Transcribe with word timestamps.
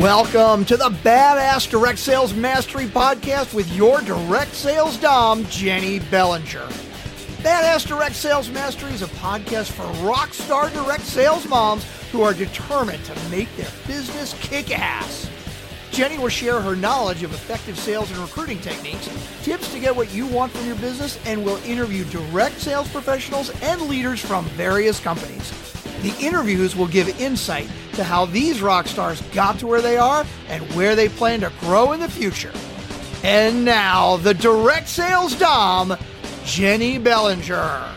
Welcome 0.00 0.66
to 0.66 0.76
the 0.76 0.90
Badass 0.90 1.70
Direct 1.70 1.98
Sales 1.98 2.34
Mastery 2.34 2.84
Podcast 2.84 3.54
with 3.54 3.72
your 3.72 4.02
direct 4.02 4.54
sales 4.54 4.98
dom, 4.98 5.46
Jenny 5.46 6.00
Bellinger. 6.00 6.66
Badass 7.38 7.86
Direct 7.86 8.14
Sales 8.14 8.50
Mastery 8.50 8.92
is 8.92 9.00
a 9.00 9.06
podcast 9.06 9.70
for 9.70 9.86
rock 10.06 10.34
star 10.34 10.68
direct 10.68 11.04
sales 11.04 11.48
moms 11.48 11.86
who 12.12 12.20
are 12.20 12.34
determined 12.34 13.02
to 13.06 13.30
make 13.30 13.48
their 13.56 13.70
business 13.86 14.34
kick 14.42 14.78
ass. 14.78 15.30
Jenny 15.92 16.18
will 16.18 16.28
share 16.28 16.60
her 16.60 16.76
knowledge 16.76 17.22
of 17.22 17.32
effective 17.32 17.78
sales 17.78 18.10
and 18.10 18.20
recruiting 18.20 18.60
techniques, 18.60 19.08
tips 19.42 19.72
to 19.72 19.80
get 19.80 19.96
what 19.96 20.12
you 20.12 20.26
want 20.26 20.52
from 20.52 20.66
your 20.66 20.76
business, 20.76 21.18
and 21.24 21.42
will 21.42 21.56
interview 21.64 22.04
direct 22.04 22.60
sales 22.60 22.88
professionals 22.88 23.48
and 23.62 23.80
leaders 23.80 24.20
from 24.20 24.44
various 24.44 25.00
companies. 25.00 25.50
The 26.06 26.24
interviews 26.24 26.76
will 26.76 26.86
give 26.86 27.20
insight 27.20 27.68
to 27.94 28.04
how 28.04 28.26
these 28.26 28.62
rock 28.62 28.86
stars 28.86 29.20
got 29.32 29.58
to 29.58 29.66
where 29.66 29.82
they 29.82 29.98
are 29.98 30.24
and 30.46 30.62
where 30.74 30.94
they 30.94 31.08
plan 31.08 31.40
to 31.40 31.50
grow 31.58 31.90
in 31.94 31.98
the 31.98 32.08
future. 32.08 32.52
And 33.24 33.64
now, 33.64 34.16
the 34.18 34.32
direct 34.32 34.86
sales 34.86 35.36
dom, 35.36 35.96
Jenny 36.44 36.98
Bellinger. 36.98 37.92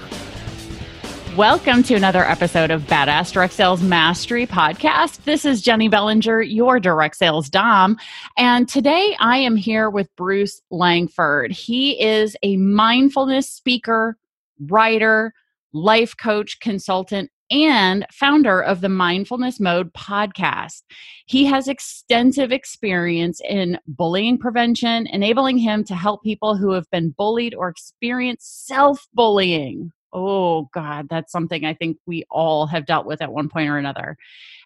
Welcome 1.35 1.83
to 1.83 1.93
another 1.93 2.25
episode 2.25 2.71
of 2.71 2.81
Badass 2.87 3.31
Direct 3.31 3.53
Sales 3.53 3.83
Mastery 3.83 4.47
Podcast. 4.47 5.25
This 5.25 5.45
is 5.45 5.61
Jenny 5.61 5.87
Bellinger, 5.87 6.41
your 6.41 6.79
direct 6.79 7.15
sales 7.15 7.47
Dom. 7.47 7.95
And 8.37 8.67
today 8.67 9.15
I 9.19 9.37
am 9.37 9.55
here 9.55 9.87
with 9.87 10.09
Bruce 10.15 10.63
Langford. 10.71 11.51
He 11.51 12.01
is 12.03 12.35
a 12.41 12.57
mindfulness 12.57 13.47
speaker, 13.47 14.17
writer, 14.59 15.31
life 15.73 16.17
coach, 16.17 16.59
consultant, 16.59 17.29
and 17.51 18.05
founder 18.11 18.61
of 18.61 18.81
the 18.81 18.89
Mindfulness 18.89 19.59
Mode 19.59 19.91
podcast. 19.93 20.83
He 21.25 21.45
has 21.45 21.67
extensive 21.67 22.51
experience 22.51 23.41
in 23.47 23.79
bullying 23.87 24.37
prevention, 24.37 25.07
enabling 25.07 25.57
him 25.57 25.83
to 25.85 25.95
help 25.95 26.23
people 26.23 26.55
who 26.55 26.71
have 26.71 26.89
been 26.91 27.11
bullied 27.11 27.55
or 27.55 27.69
experience 27.69 28.45
self 28.45 29.07
bullying. 29.13 29.91
Oh, 30.11 30.69
God, 30.73 31.07
that's 31.09 31.31
something 31.31 31.65
I 31.65 31.73
think 31.73 31.97
we 32.07 32.23
all 32.31 32.65
have 32.67 32.85
dealt 32.85 33.05
with 33.05 33.21
at 33.21 33.31
one 33.31 33.49
point 33.49 33.69
or 33.69 33.77
another. 33.77 34.17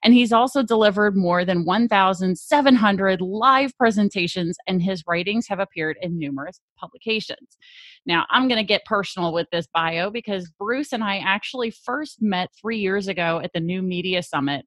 And 0.03 0.13
he's 0.13 0.31
also 0.31 0.63
delivered 0.63 1.15
more 1.15 1.43
than 1.43 1.65
1,700 1.65 3.21
live 3.21 3.77
presentations, 3.77 4.57
and 4.67 4.81
his 4.81 5.03
writings 5.07 5.47
have 5.47 5.59
appeared 5.59 5.97
in 6.01 6.17
numerous 6.17 6.59
publications. 6.77 7.57
Now, 8.05 8.25
I'm 8.29 8.47
going 8.47 8.59
to 8.59 8.63
get 8.63 8.85
personal 8.85 9.33
with 9.33 9.47
this 9.51 9.67
bio 9.73 10.09
because 10.09 10.49
Bruce 10.59 10.93
and 10.93 11.03
I 11.03 11.17
actually 11.17 11.71
first 11.71 12.21
met 12.21 12.49
three 12.59 12.79
years 12.79 13.07
ago 13.07 13.41
at 13.43 13.51
the 13.53 13.59
New 13.59 13.81
Media 13.81 14.23
Summit 14.23 14.65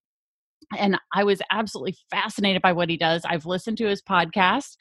and 0.77 0.99
I 1.15 1.25
was 1.25 1.41
absolutely 1.51 1.97
fascinated 2.11 2.63
by 2.63 2.73
what 2.73 2.89
he 2.89 2.97
does. 2.97 3.23
I've 3.25 3.47
listened 3.47 3.79
to 3.79 3.87
his 3.87 4.03
podcast 4.03 4.77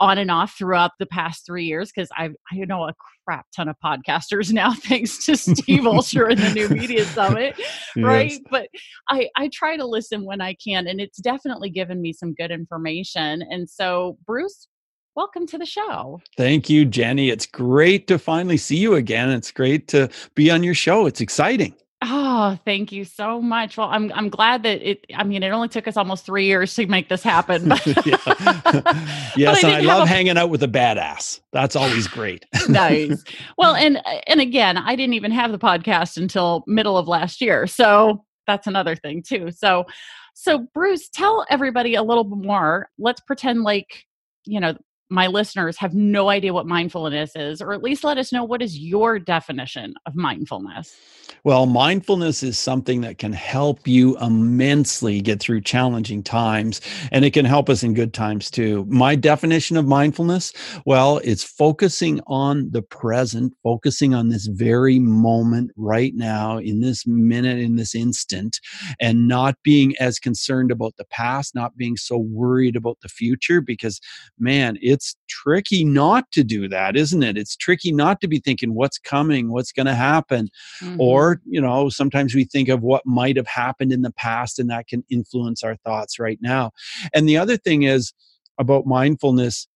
on 0.00 0.18
and 0.18 0.30
off 0.30 0.56
throughout 0.56 0.92
the 0.98 1.06
past 1.06 1.46
three 1.46 1.64
years 1.64 1.90
because 1.94 2.08
I 2.16 2.30
I 2.52 2.56
know 2.66 2.84
a 2.84 2.94
crap 3.26 3.46
ton 3.54 3.68
of 3.68 3.76
podcasters 3.84 4.52
now 4.52 4.72
thanks 4.72 5.24
to 5.26 5.36
Steve 5.36 5.82
Olsher 5.82 6.30
and 6.30 6.40
the 6.40 6.52
New 6.52 6.68
Media 6.68 7.04
Summit, 7.04 7.58
right? 7.96 8.32
Yes. 8.32 8.40
But 8.50 8.68
I 9.08 9.28
I 9.36 9.48
try 9.52 9.76
to 9.76 9.84
listen 9.84 10.24
when 10.24 10.40
I 10.40 10.54
can, 10.54 10.86
and 10.86 11.00
it's 11.00 11.18
definitely 11.18 11.70
given 11.70 12.00
me 12.00 12.12
some 12.12 12.34
good 12.34 12.50
information. 12.50 13.42
And 13.42 13.68
so, 13.68 14.18
Bruce, 14.26 14.68
welcome 15.14 15.46
to 15.48 15.58
the 15.58 15.66
show. 15.66 16.20
Thank 16.36 16.68
you, 16.68 16.84
Jenny. 16.84 17.30
It's 17.30 17.46
great 17.46 18.06
to 18.08 18.18
finally 18.18 18.56
see 18.56 18.76
you 18.76 18.94
again. 18.94 19.30
It's 19.30 19.52
great 19.52 19.88
to 19.88 20.10
be 20.34 20.50
on 20.50 20.62
your 20.62 20.74
show. 20.74 21.06
It's 21.06 21.20
exciting. 21.20 21.74
Oh, 22.06 22.58
thank 22.66 22.92
you 22.92 23.06
so 23.06 23.40
much. 23.40 23.78
Well, 23.78 23.88
I'm 23.88 24.12
I'm 24.12 24.28
glad 24.28 24.62
that 24.64 24.86
it. 24.86 25.06
I 25.16 25.24
mean, 25.24 25.42
it 25.42 25.48
only 25.48 25.68
took 25.68 25.88
us 25.88 25.96
almost 25.96 26.26
three 26.26 26.44
years 26.44 26.74
to 26.74 26.86
make 26.86 27.08
this 27.08 27.22
happen. 27.22 27.68
yes, 27.86 28.26
I 28.26 29.60
and 29.62 29.66
I 29.66 29.80
love 29.80 30.02
a, 30.02 30.06
hanging 30.06 30.36
out 30.36 30.50
with 30.50 30.62
a 30.62 30.68
badass. 30.68 31.40
That's 31.52 31.74
always 31.74 32.06
great. 32.06 32.44
nice. 32.68 33.24
Well, 33.56 33.74
and 33.74 34.02
and 34.26 34.40
again, 34.42 34.76
I 34.76 34.96
didn't 34.96 35.14
even 35.14 35.30
have 35.30 35.50
the 35.50 35.58
podcast 35.58 36.18
until 36.18 36.62
middle 36.66 36.98
of 36.98 37.08
last 37.08 37.40
year, 37.40 37.66
so 37.66 38.22
that's 38.46 38.66
another 38.66 38.96
thing 38.96 39.22
too. 39.22 39.50
So, 39.50 39.86
so 40.34 40.66
Bruce, 40.74 41.08
tell 41.08 41.46
everybody 41.48 41.94
a 41.94 42.02
little 42.02 42.24
bit 42.24 42.44
more. 42.46 42.90
Let's 42.98 43.22
pretend 43.22 43.62
like 43.62 44.04
you 44.44 44.60
know 44.60 44.76
my 45.10 45.26
listeners 45.26 45.76
have 45.78 45.94
no 45.94 46.28
idea 46.28 46.52
what 46.52 46.66
mindfulness 46.66 47.32
is, 47.36 47.60
or 47.60 47.72
at 47.72 47.82
least 47.82 48.04
let 48.04 48.18
us 48.18 48.32
know 48.32 48.44
what 48.44 48.62
is 48.62 48.78
your 48.78 49.18
definition 49.18 49.94
of 50.06 50.14
mindfulness. 50.14 50.96
Well, 51.42 51.66
mindfulness 51.66 52.42
is 52.42 52.58
something 52.58 53.02
that 53.02 53.18
can 53.18 53.32
help 53.32 53.86
you 53.86 54.16
immensely 54.18 55.20
get 55.20 55.40
through 55.40 55.60
challenging 55.60 56.22
times, 56.22 56.80
and 57.12 57.24
it 57.24 57.32
can 57.32 57.44
help 57.44 57.68
us 57.68 57.82
in 57.82 57.92
good 57.92 58.14
times 58.14 58.50
too. 58.50 58.86
My 58.88 59.14
definition 59.14 59.76
of 59.76 59.86
mindfulness, 59.86 60.52
well, 60.86 61.18
it's 61.18 61.44
focusing 61.44 62.20
on 62.26 62.70
the 62.70 62.82
present, 62.82 63.52
focusing 63.62 64.14
on 64.14 64.30
this 64.30 64.46
very 64.46 64.98
moment 64.98 65.70
right 65.76 66.14
now, 66.14 66.58
in 66.58 66.80
this 66.80 67.06
minute, 67.06 67.58
in 67.58 67.76
this 67.76 67.94
instant, 67.94 68.58
and 69.00 69.28
not 69.28 69.56
being 69.62 69.94
as 70.00 70.18
concerned 70.18 70.70
about 70.70 70.96
the 70.96 71.04
past, 71.06 71.54
not 71.54 71.76
being 71.76 71.96
so 71.96 72.16
worried 72.16 72.74
about 72.74 72.98
the 73.02 73.08
future, 73.08 73.60
because 73.60 74.00
man, 74.38 74.78
it's 74.80 74.93
it's 74.94 75.14
tricky 75.28 75.84
not 75.84 76.30
to 76.32 76.42
do 76.42 76.68
that, 76.68 76.96
isn't 76.96 77.22
it? 77.22 77.36
It's 77.36 77.56
tricky 77.56 77.92
not 77.92 78.20
to 78.22 78.28
be 78.28 78.38
thinking 78.38 78.74
what's 78.74 78.98
coming, 78.98 79.52
what's 79.52 79.72
going 79.72 79.86
to 79.86 79.94
happen. 79.94 80.48
Mm-hmm. 80.82 81.00
Or, 81.00 81.42
you 81.44 81.60
know, 81.60 81.90
sometimes 81.90 82.34
we 82.34 82.44
think 82.44 82.70
of 82.70 82.80
what 82.80 83.02
might 83.04 83.36
have 83.36 83.46
happened 83.46 83.92
in 83.92 84.00
the 84.00 84.12
past 84.12 84.58
and 84.58 84.70
that 84.70 84.86
can 84.88 85.04
influence 85.10 85.62
our 85.62 85.76
thoughts 85.84 86.18
right 86.18 86.38
now. 86.40 86.70
And 87.12 87.28
the 87.28 87.36
other 87.36 87.58
thing 87.58 87.82
is 87.82 88.14
about 88.58 88.86
mindfulness 88.86 89.68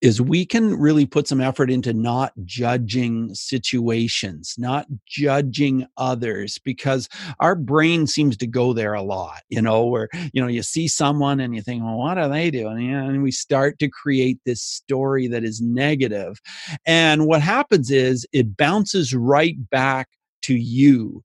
is 0.00 0.20
we 0.20 0.46
can 0.46 0.74
really 0.74 1.06
put 1.06 1.28
some 1.28 1.40
effort 1.40 1.70
into 1.70 1.92
not 1.92 2.32
judging 2.44 3.34
situations, 3.34 4.54
not 4.58 4.86
judging 5.06 5.86
others, 5.96 6.58
because 6.58 7.08
our 7.38 7.54
brain 7.54 8.06
seems 8.06 8.36
to 8.36 8.46
go 8.46 8.72
there 8.72 8.94
a 8.94 9.02
lot, 9.02 9.42
you 9.48 9.60
know, 9.60 9.84
where, 9.86 10.08
you 10.32 10.40
know, 10.40 10.48
you 10.48 10.62
see 10.62 10.88
someone 10.88 11.40
and 11.40 11.54
you 11.54 11.62
think, 11.62 11.82
well, 11.82 11.98
what 11.98 12.18
are 12.18 12.28
they 12.28 12.50
doing? 12.50 12.92
And 12.92 13.22
we 13.22 13.30
start 13.30 13.78
to 13.80 13.88
create 13.88 14.38
this 14.44 14.62
story 14.62 15.28
that 15.28 15.44
is 15.44 15.60
negative. 15.60 16.40
And 16.86 17.26
what 17.26 17.42
happens 17.42 17.90
is 17.90 18.26
it 18.32 18.56
bounces 18.56 19.14
right 19.14 19.56
back 19.70 20.08
to 20.42 20.54
you. 20.54 21.22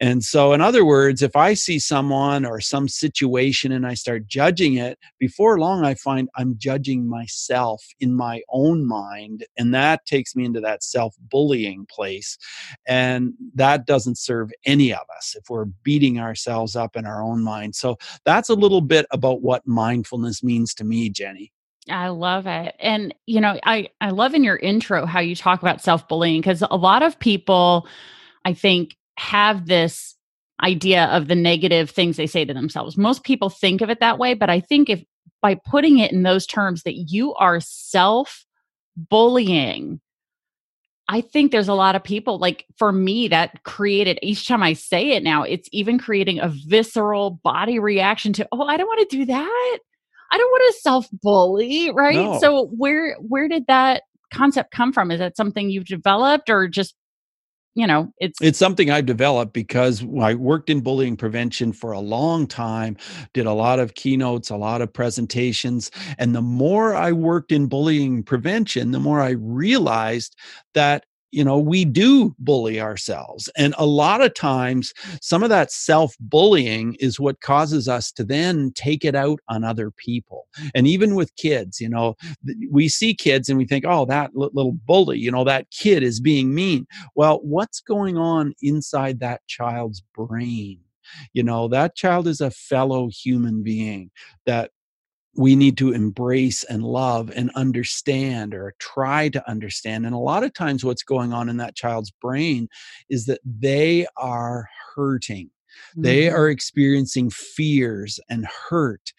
And 0.00 0.22
so, 0.22 0.52
in 0.52 0.60
other 0.60 0.84
words, 0.84 1.22
if 1.22 1.36
I 1.36 1.54
see 1.54 1.78
someone 1.78 2.44
or 2.44 2.60
some 2.60 2.88
situation 2.88 3.72
and 3.72 3.86
I 3.86 3.94
start 3.94 4.26
judging 4.26 4.74
it, 4.74 4.98
before 5.18 5.58
long, 5.58 5.84
I 5.84 5.94
find 5.94 6.28
I'm 6.36 6.56
judging 6.58 7.08
myself 7.08 7.84
in 8.00 8.14
my 8.14 8.42
own 8.48 8.86
mind. 8.86 9.44
And 9.56 9.74
that 9.74 10.06
takes 10.06 10.34
me 10.34 10.44
into 10.44 10.60
that 10.60 10.82
self 10.82 11.14
bullying 11.30 11.86
place. 11.90 12.38
And 12.86 13.34
that 13.54 13.86
doesn't 13.86 14.18
serve 14.18 14.50
any 14.64 14.92
of 14.92 15.06
us 15.16 15.36
if 15.36 15.48
we're 15.48 15.66
beating 15.82 16.20
ourselves 16.20 16.76
up 16.76 16.96
in 16.96 17.06
our 17.06 17.22
own 17.22 17.42
mind. 17.42 17.74
So, 17.74 17.96
that's 18.24 18.48
a 18.48 18.54
little 18.54 18.80
bit 18.80 19.06
about 19.10 19.42
what 19.42 19.66
mindfulness 19.66 20.42
means 20.42 20.74
to 20.74 20.84
me, 20.84 21.10
Jenny. 21.10 21.52
I 21.88 22.08
love 22.08 22.46
it. 22.46 22.74
And 22.78 23.14
you 23.26 23.40
know, 23.40 23.58
I 23.64 23.88
I 24.00 24.10
love 24.10 24.34
in 24.34 24.44
your 24.44 24.56
intro 24.56 25.06
how 25.06 25.20
you 25.20 25.36
talk 25.36 25.62
about 25.62 25.80
self-bullying 25.80 26.40
because 26.40 26.62
a 26.68 26.76
lot 26.76 27.02
of 27.02 27.18
people 27.18 27.86
I 28.46 28.54
think, 28.54 28.96
have 29.18 29.66
this 29.66 30.14
idea 30.62 31.06
of 31.06 31.26
the 31.26 31.34
negative 31.34 31.90
things 31.90 32.16
they 32.16 32.26
say 32.26 32.44
to 32.44 32.54
themselves. 32.54 32.96
Most 32.96 33.24
people 33.24 33.50
think 33.50 33.80
of 33.80 33.90
it 33.90 34.00
that 34.00 34.18
way, 34.18 34.34
but 34.34 34.48
I 34.48 34.60
think 34.60 34.88
if 34.88 35.04
by 35.42 35.56
putting 35.56 35.98
it 35.98 36.12
in 36.12 36.22
those 36.22 36.46
terms 36.46 36.84
that 36.84 36.94
you 36.94 37.34
are 37.34 37.60
self 37.60 38.46
bullying, 38.96 40.00
I 41.08 41.20
think 41.20 41.50
there's 41.50 41.68
a 41.68 41.74
lot 41.74 41.96
of 41.96 42.04
people 42.04 42.38
like 42.38 42.66
for 42.78 42.92
me 42.92 43.28
that 43.28 43.64
created 43.64 44.18
each 44.22 44.46
time 44.46 44.62
I 44.62 44.74
say 44.74 45.10
it 45.10 45.22
now, 45.22 45.42
it's 45.42 45.68
even 45.72 45.98
creating 45.98 46.38
a 46.38 46.48
visceral 46.48 47.40
body 47.42 47.78
reaction 47.80 48.32
to, 48.34 48.48
oh, 48.52 48.62
I 48.62 48.76
don't 48.76 48.86
want 48.86 49.08
to 49.10 49.16
do 49.16 49.24
that. 49.26 49.78
I 50.30 50.38
don't 50.38 50.50
want 50.50 50.74
to 50.74 50.80
self 50.80 51.08
bully, 51.22 51.90
right? 51.90 52.14
No. 52.16 52.38
So 52.38 52.66
where 52.66 53.16
where 53.16 53.48
did 53.48 53.66
that 53.66 54.04
concept 54.32 54.70
come 54.70 54.92
from? 54.92 55.10
Is 55.10 55.18
that 55.18 55.36
something 55.36 55.68
you've 55.68 55.86
developed 55.86 56.48
or 56.48 56.68
just 56.68 56.94
you 57.76 57.86
know 57.86 58.10
it's 58.18 58.40
it's 58.42 58.58
something 58.58 58.90
i've 58.90 59.06
developed 59.06 59.52
because 59.52 60.02
i 60.20 60.34
worked 60.34 60.70
in 60.70 60.80
bullying 60.80 61.16
prevention 61.16 61.72
for 61.72 61.92
a 61.92 62.00
long 62.00 62.46
time 62.46 62.96
did 63.34 63.46
a 63.46 63.52
lot 63.52 63.78
of 63.78 63.94
keynotes 63.94 64.50
a 64.50 64.56
lot 64.56 64.80
of 64.80 64.92
presentations 64.92 65.90
and 66.18 66.34
the 66.34 66.42
more 66.42 66.94
i 66.96 67.12
worked 67.12 67.52
in 67.52 67.66
bullying 67.66 68.22
prevention 68.22 68.90
the 68.90 68.98
more 68.98 69.20
i 69.20 69.30
realized 69.30 70.34
that 70.74 71.04
you 71.36 71.44
know 71.44 71.58
we 71.58 71.84
do 71.84 72.34
bully 72.38 72.80
ourselves 72.80 73.48
and 73.56 73.74
a 73.78 73.86
lot 73.86 74.20
of 74.20 74.34
times 74.34 74.92
some 75.20 75.42
of 75.42 75.50
that 75.50 75.70
self 75.70 76.14
bullying 76.18 76.96
is 76.98 77.20
what 77.20 77.40
causes 77.40 77.88
us 77.88 78.10
to 78.10 78.24
then 78.24 78.72
take 78.74 79.04
it 79.04 79.14
out 79.14 79.38
on 79.48 79.62
other 79.62 79.90
people 79.90 80.46
and 80.74 80.86
even 80.86 81.14
with 81.14 81.34
kids 81.36 81.80
you 81.80 81.88
know 81.88 82.16
we 82.70 82.88
see 82.88 83.14
kids 83.14 83.48
and 83.48 83.58
we 83.58 83.66
think 83.66 83.84
oh 83.86 84.04
that 84.04 84.34
little 84.34 84.72
bully 84.86 85.18
you 85.18 85.30
know 85.30 85.44
that 85.44 85.70
kid 85.70 86.02
is 86.02 86.20
being 86.20 86.54
mean. 86.54 86.86
Well 87.14 87.40
what's 87.42 87.80
going 87.80 88.16
on 88.16 88.54
inside 88.62 89.20
that 89.20 89.46
child's 89.46 90.02
brain? 90.14 90.80
You 91.32 91.42
know 91.42 91.68
that 91.68 91.94
child 91.94 92.26
is 92.26 92.40
a 92.40 92.50
fellow 92.50 93.08
human 93.08 93.62
being 93.62 94.10
that 94.44 94.70
we 95.36 95.54
need 95.54 95.76
to 95.78 95.92
embrace 95.92 96.64
and 96.64 96.82
love 96.82 97.30
and 97.34 97.50
understand 97.54 98.54
or 98.54 98.74
try 98.78 99.28
to 99.28 99.48
understand. 99.48 100.06
And 100.06 100.14
a 100.14 100.18
lot 100.18 100.44
of 100.44 100.54
times, 100.54 100.84
what's 100.84 101.02
going 101.02 101.32
on 101.32 101.48
in 101.48 101.58
that 101.58 101.76
child's 101.76 102.10
brain 102.10 102.68
is 103.10 103.26
that 103.26 103.40
they 103.44 104.06
are 104.16 104.68
hurting. 104.94 105.50
Mm-hmm. 105.92 106.02
They 106.02 106.30
are 106.30 106.48
experiencing 106.48 107.30
fears 107.30 108.18
and 108.28 108.46
hurt. 108.68 109.12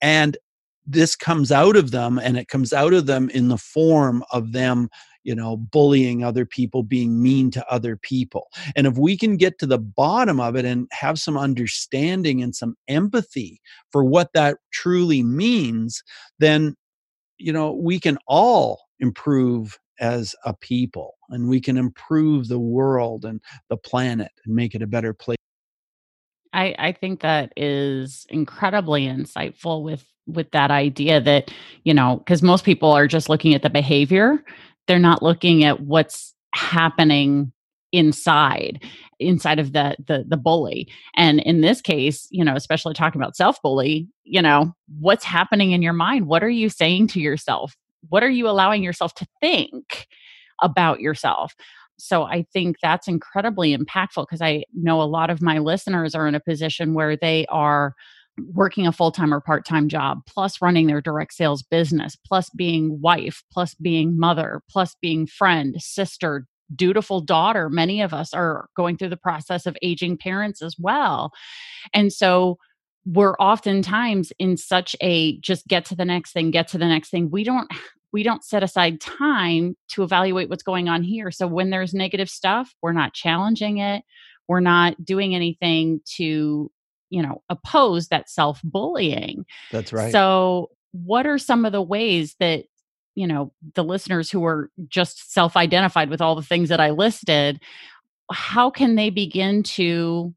And 0.00 0.36
this 0.86 1.16
comes 1.16 1.50
out 1.50 1.76
of 1.76 1.90
them, 1.90 2.18
and 2.18 2.36
it 2.36 2.48
comes 2.48 2.72
out 2.72 2.92
of 2.92 3.06
them 3.06 3.30
in 3.30 3.48
the 3.48 3.58
form 3.58 4.22
of 4.30 4.52
them 4.52 4.88
you 5.24 5.34
know, 5.34 5.56
bullying 5.56 6.22
other 6.22 6.46
people, 6.46 6.82
being 6.82 7.20
mean 7.20 7.50
to 7.50 7.66
other 7.72 7.96
people. 7.96 8.48
And 8.76 8.86
if 8.86 8.96
we 8.96 9.16
can 9.16 9.36
get 9.36 9.58
to 9.58 9.66
the 9.66 9.78
bottom 9.78 10.38
of 10.38 10.54
it 10.54 10.64
and 10.64 10.86
have 10.92 11.18
some 11.18 11.36
understanding 11.36 12.42
and 12.42 12.54
some 12.54 12.76
empathy 12.88 13.60
for 13.90 14.04
what 14.04 14.30
that 14.34 14.58
truly 14.72 15.22
means, 15.22 16.02
then, 16.38 16.76
you 17.38 17.52
know, 17.52 17.72
we 17.72 17.98
can 17.98 18.18
all 18.28 18.82
improve 19.00 19.78
as 20.00 20.34
a 20.44 20.54
people 20.54 21.14
and 21.30 21.48
we 21.48 21.60
can 21.60 21.76
improve 21.76 22.48
the 22.48 22.58
world 22.58 23.24
and 23.24 23.40
the 23.68 23.76
planet 23.76 24.30
and 24.44 24.54
make 24.54 24.74
it 24.74 24.82
a 24.82 24.86
better 24.86 25.14
place. 25.14 25.38
I, 26.52 26.74
I 26.78 26.92
think 26.92 27.20
that 27.20 27.52
is 27.56 28.26
incredibly 28.30 29.06
insightful 29.06 29.82
with 29.82 30.06
with 30.26 30.50
that 30.52 30.70
idea 30.70 31.20
that 31.20 31.50
you 31.82 31.92
know 31.92 32.16
because 32.18 32.42
most 32.42 32.64
people 32.64 32.90
are 32.90 33.06
just 33.06 33.28
looking 33.28 33.52
at 33.54 33.62
the 33.62 33.68
behavior 33.68 34.42
they're 34.86 34.98
not 34.98 35.22
looking 35.22 35.64
at 35.64 35.80
what's 35.80 36.34
happening 36.54 37.52
inside 37.92 38.82
inside 39.20 39.60
of 39.60 39.72
the 39.72 39.96
the 40.06 40.24
the 40.26 40.36
bully. 40.36 40.88
And 41.16 41.40
in 41.40 41.60
this 41.60 41.80
case 41.80 42.26
you 42.30 42.44
know 42.44 42.56
especially 42.56 42.94
talking 42.94 43.20
about 43.20 43.36
self 43.36 43.62
bully 43.62 44.08
you 44.24 44.42
know 44.42 44.74
what's 44.98 45.24
happening 45.24 45.72
in 45.72 45.82
your 45.82 45.92
mind? 45.92 46.26
What 46.26 46.42
are 46.42 46.50
you 46.50 46.68
saying 46.68 47.08
to 47.08 47.20
yourself? 47.20 47.76
What 48.08 48.22
are 48.22 48.30
you 48.30 48.48
allowing 48.48 48.82
yourself 48.82 49.14
to 49.14 49.26
think 49.40 50.06
about 50.62 51.00
yourself? 51.00 51.54
So 51.96 52.24
i 52.24 52.44
think 52.52 52.76
that's 52.82 53.06
incredibly 53.06 53.76
impactful 53.76 54.26
because 54.28 54.42
i 54.42 54.64
know 54.74 55.00
a 55.00 55.04
lot 55.04 55.30
of 55.30 55.40
my 55.40 55.58
listeners 55.58 56.14
are 56.14 56.26
in 56.26 56.34
a 56.34 56.40
position 56.40 56.94
where 56.94 57.16
they 57.16 57.46
are 57.46 57.94
working 58.52 58.86
a 58.86 58.92
full 58.92 59.12
time 59.12 59.32
or 59.32 59.40
part 59.40 59.64
time 59.64 59.88
job, 59.88 60.20
plus 60.26 60.60
running 60.60 60.86
their 60.86 61.00
direct 61.00 61.34
sales 61.34 61.62
business, 61.62 62.16
plus 62.16 62.50
being 62.50 63.00
wife, 63.00 63.42
plus 63.52 63.74
being 63.74 64.18
mother, 64.18 64.62
plus 64.68 64.96
being 65.00 65.26
friend, 65.26 65.76
sister, 65.78 66.46
dutiful 66.74 67.20
daughter. 67.20 67.68
Many 67.68 68.00
of 68.00 68.12
us 68.12 68.34
are 68.34 68.68
going 68.76 68.96
through 68.96 69.10
the 69.10 69.16
process 69.16 69.66
of 69.66 69.76
aging 69.82 70.18
parents 70.18 70.62
as 70.62 70.76
well. 70.78 71.32
And 71.92 72.12
so 72.12 72.58
we're 73.06 73.34
oftentimes 73.34 74.32
in 74.38 74.56
such 74.56 74.96
a 75.00 75.38
just 75.38 75.66
get 75.68 75.84
to 75.86 75.94
the 75.94 76.04
next 76.04 76.32
thing, 76.32 76.50
get 76.50 76.68
to 76.68 76.78
the 76.78 76.86
next 76.86 77.10
thing. 77.10 77.30
We 77.30 77.44
don't 77.44 77.70
we 78.12 78.22
don't 78.22 78.44
set 78.44 78.62
aside 78.62 79.00
time 79.00 79.76
to 79.88 80.04
evaluate 80.04 80.48
what's 80.48 80.62
going 80.62 80.88
on 80.88 81.02
here. 81.02 81.32
So 81.32 81.48
when 81.48 81.70
there's 81.70 81.92
negative 81.92 82.30
stuff, 82.30 82.72
we're 82.80 82.92
not 82.92 83.12
challenging 83.12 83.78
it. 83.78 84.04
We're 84.46 84.60
not 84.60 85.04
doing 85.04 85.34
anything 85.34 86.00
to 86.16 86.70
you 87.14 87.22
know 87.22 87.42
oppose 87.48 88.08
that 88.08 88.28
self 88.28 88.60
bullying 88.64 89.46
that's 89.70 89.92
right. 89.92 90.10
So 90.10 90.70
what 90.90 91.26
are 91.26 91.38
some 91.38 91.64
of 91.64 91.72
the 91.72 91.82
ways 91.82 92.34
that 92.40 92.64
you 93.14 93.26
know 93.26 93.52
the 93.74 93.84
listeners 93.84 94.30
who 94.30 94.44
are 94.44 94.70
just 94.88 95.32
self 95.32 95.56
identified 95.56 96.10
with 96.10 96.20
all 96.20 96.34
the 96.34 96.42
things 96.42 96.68
that 96.68 96.80
i 96.80 96.90
listed 96.90 97.60
how 98.32 98.68
can 98.70 98.96
they 98.96 99.10
begin 99.10 99.62
to 99.62 100.34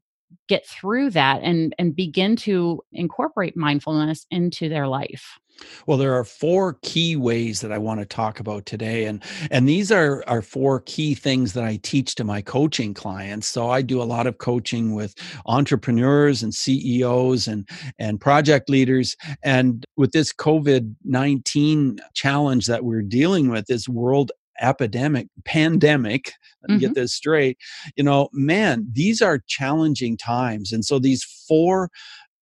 get 0.48 0.66
through 0.66 1.10
that 1.10 1.42
and 1.42 1.74
and 1.78 1.96
begin 1.96 2.36
to 2.36 2.80
incorporate 2.92 3.56
mindfulness 3.56 4.26
into 4.30 4.68
their 4.68 4.86
life 4.86 5.38
well, 5.86 5.98
there 5.98 6.14
are 6.14 6.24
four 6.24 6.78
key 6.82 7.16
ways 7.16 7.60
that 7.60 7.72
I 7.72 7.78
want 7.78 8.00
to 8.00 8.06
talk 8.06 8.40
about 8.40 8.66
today. 8.66 9.04
And, 9.04 9.22
and 9.50 9.68
these 9.68 9.90
are, 9.90 10.22
are 10.26 10.42
four 10.42 10.80
key 10.80 11.14
things 11.14 11.52
that 11.54 11.64
I 11.64 11.78
teach 11.82 12.14
to 12.16 12.24
my 12.24 12.42
coaching 12.42 12.94
clients. 12.94 13.46
So 13.46 13.70
I 13.70 13.82
do 13.82 14.00
a 14.00 14.04
lot 14.04 14.26
of 14.26 14.38
coaching 14.38 14.94
with 14.94 15.14
entrepreneurs 15.46 16.42
and 16.42 16.54
CEOs 16.54 17.48
and, 17.48 17.68
and 17.98 18.20
project 18.20 18.68
leaders. 18.68 19.16
And 19.42 19.84
with 19.96 20.12
this 20.12 20.32
COVID 20.32 20.94
19 21.04 21.98
challenge 22.14 22.66
that 22.66 22.84
we're 22.84 23.02
dealing 23.02 23.48
with, 23.48 23.66
this 23.66 23.88
world 23.88 24.32
epidemic 24.60 25.28
pandemic 25.44 26.32
let 26.62 26.70
me 26.70 26.74
mm-hmm. 26.74 26.86
get 26.86 26.94
this 26.94 27.14
straight 27.14 27.56
you 27.96 28.02
know 28.02 28.28
man 28.32 28.86
these 28.92 29.22
are 29.22 29.40
challenging 29.46 30.16
times 30.16 30.72
and 30.72 30.84
so 30.84 30.98
these 30.98 31.22
four 31.46 31.90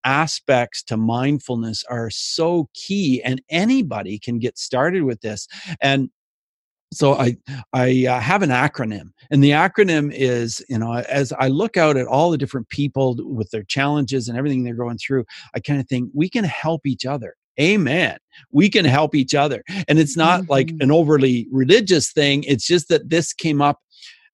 aspects 0.07 0.83
to 0.85 0.97
mindfulness 0.97 1.85
are 1.91 2.09
so 2.11 2.69
key 2.73 3.21
and 3.23 3.43
anybody 3.51 4.19
can 4.19 4.39
get 4.39 4.57
started 4.57 5.03
with 5.03 5.21
this. 5.21 5.49
And 5.83 6.09
so 6.93 7.15
i 7.15 7.37
i 7.73 8.07
uh, 8.09 8.21
have 8.21 8.43
an 8.43 8.51
acronym 8.51 9.11
and 9.33 9.43
the 9.43 9.51
acronym 9.51 10.13
is 10.15 10.65
you 10.69 10.79
know 10.79 10.95
as 10.95 11.33
i 11.41 11.49
look 11.49 11.77
out 11.77 11.97
at 11.97 12.07
all 12.07 12.31
the 12.31 12.39
different 12.39 12.69
people 12.69 13.17
with 13.19 13.51
their 13.51 13.65
challenges 13.65 14.29
and 14.29 14.39
everything 14.39 14.63
they're 14.63 14.73
going 14.73 14.97
through 14.97 15.25
i 15.57 15.59
kind 15.59 15.81
of 15.81 15.89
think 15.89 16.09
we 16.15 16.29
can 16.29 16.45
help 16.45 16.87
each 16.87 17.05
other. 17.05 17.35
Amen. 17.59 18.19
We 18.51 18.69
can 18.69 18.85
help 18.85 19.15
each 19.15 19.35
other. 19.35 19.63
And 19.89 19.99
it's 19.99 20.17
not 20.17 20.43
mm-hmm. 20.43 20.51
like 20.51 20.73
an 20.81 20.91
overly 20.91 21.49
religious 21.51 22.13
thing 22.13 22.45
it's 22.45 22.67
just 22.67 22.89
that 22.89 23.09
this 23.09 23.33
came 23.33 23.63
up 23.63 23.81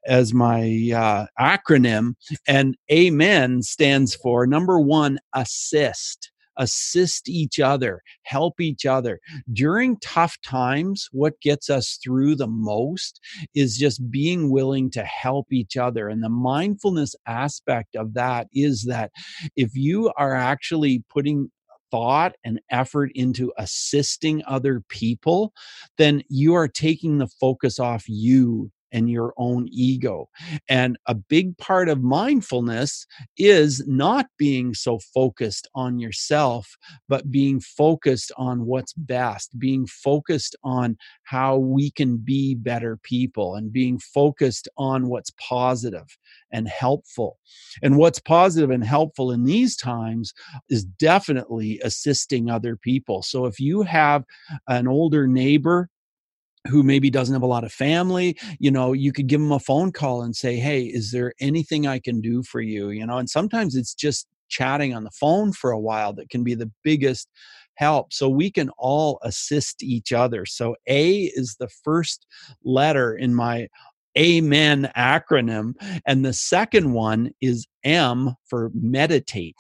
as 0.07 0.35
my 0.35 0.91
uh, 0.95 1.27
acronym. 1.41 2.15
And 2.47 2.77
AMEN 2.91 3.63
stands 3.63 4.15
for 4.15 4.47
number 4.47 4.81
one, 4.81 5.19
assist. 5.35 6.31
Assist 6.59 7.31
each 7.31 7.59
other, 7.61 8.03
help 8.25 8.61
each 8.61 8.85
other. 8.85 9.21
During 9.55 9.97
tough 10.01 10.37
times, 10.45 11.09
what 11.11 11.41
gets 11.41 11.71
us 11.71 11.99
through 12.05 12.37
the 12.37 12.47
most 12.47 13.21
is 13.55 13.79
just 13.79 14.11
being 14.11 14.51
willing 14.51 14.91
to 14.91 15.03
help 15.03 15.51
each 15.51 15.79
other. 15.79 16.11
And 16.11 16.23
the 16.23 16.29
mindfulness 16.29 17.15
aspect 17.27 17.97
of 17.97 18.13
that 18.15 18.49
is 18.53 18.85
that 18.85 19.13
if 19.57 19.75
you 19.75 20.13
are 20.19 20.35
actually 20.35 21.03
putting 21.09 21.51
thought 21.91 22.35
and 22.45 22.61
effort 22.71 23.13
into 23.15 23.51
assisting 23.57 24.43
other 24.47 24.83
people, 24.91 25.55
then 25.97 26.23
you 26.29 26.53
are 26.55 26.69
taking 26.69 27.17
the 27.17 27.29
focus 27.41 27.79
off 27.79 28.05
you 28.09 28.71
and 28.93 29.11
your 29.11 29.35
own 29.37 29.69
ego. 29.71 30.29
And 30.69 30.99
a 31.07 31.15
big 31.15 31.57
part 31.59 31.89
of 31.89 32.03
mindfulness 32.03 33.07
is 33.37 33.87
not 33.87 34.27
being 34.39 34.75
so 34.75 34.99
focused 35.15 35.69
on 35.75 35.99
yourself, 35.99 36.77
but 37.09 37.31
being 37.31 37.61
focused 37.61 38.33
on 38.37 38.67
what's 38.67 38.93
best, 38.93 39.59
being 39.59 39.87
focused 39.87 40.57
on 40.63 40.97
how 41.25 41.57
we 41.57 41.91
can 41.91 42.19
be 42.19 42.55
better 42.55 42.99
people, 43.03 43.55
and 43.55 43.73
being 43.73 43.99
focused 43.99 44.69
on 44.77 45.09
what's 45.09 45.31
positive 45.39 46.17
and 46.51 46.69
helpful. 46.69 47.39
And 47.83 47.97
what's 47.97 48.19
positive 48.19 48.71
and 48.71 48.85
helpful 48.85 49.33
in 49.33 49.45
these 49.45 49.77
times 49.77 50.33
is 50.69 50.85
definitely 50.85 51.81
assisting 51.83 52.51
other 52.51 52.77
people. 52.77 53.23
So 53.23 53.47
if 53.47 53.59
you 53.59 53.83
have 53.83 54.25
an 54.69 54.87
older 54.87 55.27
neighbor 55.27 55.89
who 56.69 56.83
maybe 56.83 57.11
doesn't 57.11 57.35
have 57.35 57.43
a 57.43 57.47
lot 57.47 57.65
of 57.65 57.73
family 57.73 58.37
you 58.59 58.71
know 58.71 58.93
you 58.93 59.13
could 59.13 59.27
give 59.27 59.41
them 59.41 59.53
a 59.53 59.59
phone 59.59 59.91
call 59.91 60.23
and 60.23 60.37
say 60.37 60.57
hey 60.57 60.83
is 60.83 61.11
there 61.11 61.33
anything 61.41 61.87
i 61.87 61.99
can 61.99 62.21
do 62.21 62.43
for 62.43 62.61
you? 62.61 62.91
you 62.91 63.07
know 63.07 63.19
and 63.19 63.29
sometimes 63.29 63.75
it's 63.75 63.95
just 63.95 64.29
chatting 64.49 64.95
on 64.95 65.03
the 65.03 65.11
phone 65.11 65.53
for 65.53 65.73
a 65.73 65.81
while 65.81 66.13
that 66.13 66.29
can 66.29 66.45
be 66.45 66.55
the 66.55 66.71
biggest 66.85 67.29
help 67.75 68.13
so 68.13 68.29
we 68.29 68.51
can 68.51 68.71
all 68.79 69.19
assist 69.23 69.83
each 69.83 70.13
other. 70.13 70.47
So 70.47 70.77
a 70.87 71.23
is 71.35 71.57
the 71.59 71.69
first 71.69 72.27
letter 72.65 73.15
in 73.17 73.35
my 73.35 73.69
amen 74.19 74.91
acronym 74.95 75.73
and 76.07 76.23
the 76.23 76.35
second 76.35 76.93
one 76.93 77.31
is 77.41 77.67
m 77.83 78.35
for 78.47 78.71
meditate 78.75 79.57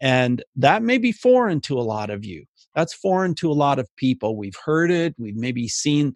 and 0.00 0.42
that 0.56 0.82
may 0.82 0.96
be 0.96 1.12
foreign 1.12 1.60
to 1.60 1.78
a 1.78 1.82
lot 1.82 2.08
of 2.08 2.24
you 2.24 2.46
that's 2.74 2.94
foreign 2.94 3.34
to 3.36 3.50
a 3.50 3.54
lot 3.54 3.78
of 3.78 3.94
people. 3.96 4.36
We've 4.36 4.56
heard 4.64 4.90
it 4.90 5.14
we've 5.18 5.36
maybe 5.36 5.68
seen 5.68 6.14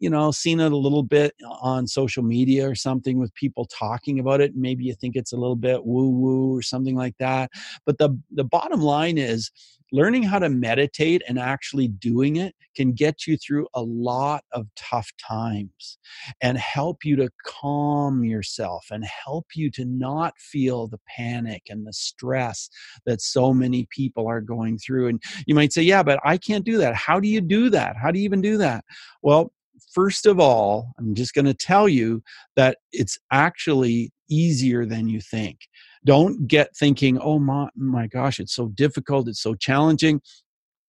you 0.00 0.10
know 0.10 0.30
seen 0.30 0.60
it 0.60 0.72
a 0.72 0.76
little 0.76 1.02
bit 1.02 1.34
on 1.60 1.86
social 1.86 2.22
media 2.22 2.68
or 2.68 2.74
something 2.74 3.18
with 3.18 3.34
people 3.34 3.66
talking 3.66 4.18
about 4.18 4.40
it 4.40 4.56
maybe 4.56 4.84
you 4.84 4.94
think 4.94 5.16
it's 5.16 5.32
a 5.32 5.36
little 5.36 5.56
bit 5.56 5.84
woo 5.84 6.10
woo 6.10 6.56
or 6.56 6.62
something 6.62 6.96
like 6.96 7.16
that 7.18 7.50
but 7.86 7.98
the 7.98 8.10
the 8.32 8.44
bottom 8.44 8.80
line 8.80 9.18
is 9.18 9.50
learning 9.92 10.22
how 10.22 10.38
to 10.38 10.48
meditate 10.48 11.22
and 11.28 11.38
actually 11.38 11.88
doing 11.88 12.36
it 12.36 12.54
can 12.76 12.92
get 12.92 13.26
you 13.26 13.36
through 13.36 13.66
a 13.74 13.82
lot 13.82 14.44
of 14.52 14.66
tough 14.76 15.10
times 15.20 15.98
and 16.40 16.56
help 16.58 17.04
you 17.04 17.16
to 17.16 17.28
calm 17.44 18.24
yourself 18.24 18.86
and 18.90 19.04
help 19.04 19.46
you 19.54 19.70
to 19.70 19.84
not 19.84 20.32
feel 20.38 20.86
the 20.86 21.00
panic 21.16 21.62
and 21.68 21.86
the 21.86 21.92
stress 21.92 22.68
that 23.06 23.20
so 23.20 23.52
many 23.52 23.86
people 23.90 24.28
are 24.28 24.40
going 24.40 24.78
through. 24.78 25.08
And 25.08 25.22
you 25.46 25.54
might 25.54 25.72
say, 25.72 25.82
Yeah, 25.82 26.02
but 26.02 26.20
I 26.24 26.36
can't 26.36 26.64
do 26.64 26.78
that. 26.78 26.94
How 26.94 27.18
do 27.18 27.28
you 27.28 27.40
do 27.40 27.70
that? 27.70 27.96
How 27.96 28.10
do 28.10 28.18
you 28.18 28.24
even 28.24 28.40
do 28.40 28.58
that? 28.58 28.84
Well, 29.22 29.52
first 29.92 30.26
of 30.26 30.38
all, 30.38 30.92
I'm 30.98 31.14
just 31.14 31.34
going 31.34 31.46
to 31.46 31.54
tell 31.54 31.88
you 31.88 32.22
that 32.56 32.78
it's 32.92 33.18
actually 33.32 34.12
easier 34.28 34.86
than 34.86 35.08
you 35.08 35.20
think. 35.20 35.68
Don't 36.04 36.46
get 36.46 36.76
thinking, 36.76 37.18
oh 37.18 37.38
my, 37.38 37.68
my 37.76 38.06
gosh, 38.06 38.40
it's 38.40 38.54
so 38.54 38.68
difficult, 38.68 39.28
it's 39.28 39.42
so 39.42 39.54
challenging. 39.54 40.20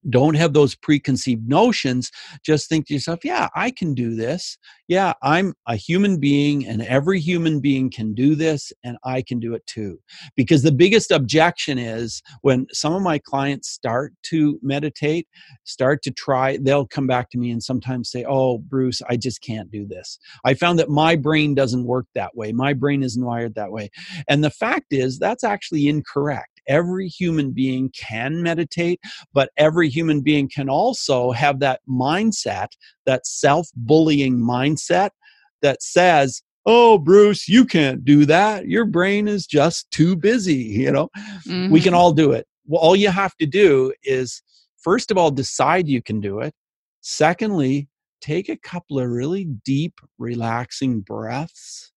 Don't 0.09 0.35
have 0.35 0.53
those 0.53 0.75
preconceived 0.75 1.47
notions 1.47 2.11
just 2.45 2.69
think 2.69 2.87
to 2.87 2.93
yourself 2.93 3.19
yeah 3.23 3.49
i 3.55 3.69
can 3.71 3.93
do 3.93 4.15
this. 4.15 4.57
Yeah 4.87 5.13
i'm 5.21 5.53
a 5.67 5.75
human 5.75 6.19
being 6.19 6.65
and 6.65 6.81
every 6.83 7.19
human 7.19 7.59
being 7.59 7.91
can 7.91 8.13
do 8.13 8.35
this 8.35 8.71
and 8.83 8.97
i 9.03 9.21
can 9.21 9.39
do 9.39 9.53
it 9.53 9.65
too. 9.67 9.99
Because 10.35 10.63
the 10.63 10.71
biggest 10.71 11.11
objection 11.11 11.77
is 11.77 12.21
when 12.41 12.67
some 12.71 12.93
of 12.93 13.01
my 13.01 13.19
clients 13.19 13.69
start 13.69 14.13
to 14.23 14.59
meditate 14.61 15.27
start 15.63 16.01
to 16.03 16.11
try 16.11 16.57
they'll 16.61 16.87
come 16.87 17.07
back 17.07 17.29
to 17.31 17.37
me 17.37 17.51
and 17.51 17.61
sometimes 17.61 18.09
say 18.09 18.25
oh 18.27 18.57
bruce 18.57 19.01
i 19.09 19.15
just 19.17 19.41
can't 19.41 19.71
do 19.71 19.85
this. 19.85 20.19
I 20.45 20.53
found 20.53 20.79
that 20.79 20.89
my 20.89 21.15
brain 21.15 21.55
doesn't 21.55 21.85
work 21.85 22.05
that 22.15 22.35
way. 22.35 22.51
My 22.51 22.73
brain 22.73 23.03
isn't 23.03 23.23
wired 23.23 23.55
that 23.55 23.71
way. 23.71 23.89
And 24.27 24.43
the 24.43 24.49
fact 24.49 24.87
is 24.91 25.19
that's 25.19 25.43
actually 25.43 25.87
incorrect 25.87 26.58
every 26.69 27.07
human 27.07 27.51
being 27.51 27.91
can 27.97 28.41
meditate, 28.41 29.01
but 29.33 29.49
every 29.57 29.89
human 29.89 30.21
being 30.21 30.47
can 30.47 30.69
also 30.69 31.31
have 31.31 31.59
that 31.59 31.81
mindset, 31.89 32.69
that 33.05 33.27
self 33.27 33.67
bullying 33.75 34.39
mindset 34.39 35.09
that 35.61 35.83
says, 35.83 36.41
oh 36.65 36.97
bruce 36.97 37.47
you 37.47 37.65
can't 37.65 38.03
do 38.03 38.25
that 38.25 38.67
your 38.67 38.85
brain 38.85 39.27
is 39.27 39.47
just 39.47 39.89
too 39.91 40.15
busy 40.15 40.53
you 40.53 40.91
know 40.91 41.09
mm-hmm. 41.47 41.71
we 41.71 41.79
can 41.79 41.93
mm-hmm. 41.93 41.99
all 41.99 42.11
do 42.11 42.31
it 42.31 42.45
well, 42.67 42.81
all 42.81 42.95
you 42.95 43.09
have 43.09 43.35
to 43.37 43.45
do 43.45 43.93
is 44.03 44.41
first 44.77 45.09
of 45.09 45.17
all 45.17 45.31
decide 45.31 45.87
you 45.87 46.01
can 46.01 46.19
do 46.19 46.39
it 46.39 46.53
secondly 47.01 47.87
take 48.21 48.49
a 48.49 48.57
couple 48.57 48.99
of 48.99 49.09
really 49.09 49.45
deep 49.63 49.99
relaxing 50.17 50.99
breaths 50.99 51.91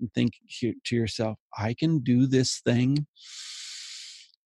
and 0.00 0.12
think 0.14 0.32
to 0.84 0.96
yourself 0.96 1.38
i 1.56 1.72
can 1.72 2.00
do 2.00 2.26
this 2.26 2.60
thing 2.66 3.06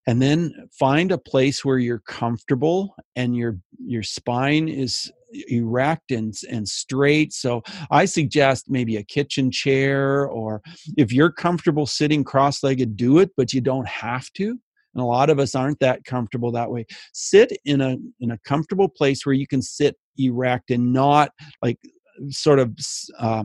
and 0.07 0.21
then 0.21 0.53
find 0.79 1.13
a 1.13 1.19
place 1.19 1.65
where 1.65 1.79
you're 1.79 2.03
comfortable 2.07 2.95
and 3.17 3.37
your 3.37 3.59
your 3.79 4.03
spine 4.03 4.69
is 4.69 5.11
erect 5.49 6.11
and, 6.11 6.35
and 6.51 6.69
straight. 6.69 7.33
So 7.33 7.63
i 7.91 8.05
suggest 8.05 8.67
maybe 8.69 8.97
a 8.97 9.03
kitchen 9.03 9.51
chair 9.51 10.27
or 10.27 10.61
if 10.97 11.13
you're 11.13 11.33
comfortable 11.33 11.87
sitting 11.87 12.23
cross-legged 12.23 12.97
do 12.97 13.19
it 13.19 13.31
but 13.37 13.55
you 13.55 13.61
don't 13.61 13.89
have 13.89 14.31
to 14.35 14.59
and 14.95 15.03
a 15.03 15.07
lot 15.07 15.31
of 15.31 15.39
us 15.39 15.55
aren't 15.55 15.81
that 15.81 16.05
comfortable 16.05 16.53
that 16.53 16.71
way. 16.71 16.87
Sit 17.13 17.57
in 17.65 17.81
a 17.81 17.97
in 18.21 18.33
a 18.33 18.39
comfortable 18.47 18.89
place 18.89 19.25
where 19.25 19.35
you 19.35 19.47
can 19.47 19.63
sit 19.63 19.97
erect 20.19 20.71
and 20.71 20.93
not 20.93 21.31
like 21.63 21.79
sort 22.29 22.59
of 22.59 22.77
uh, 23.19 23.45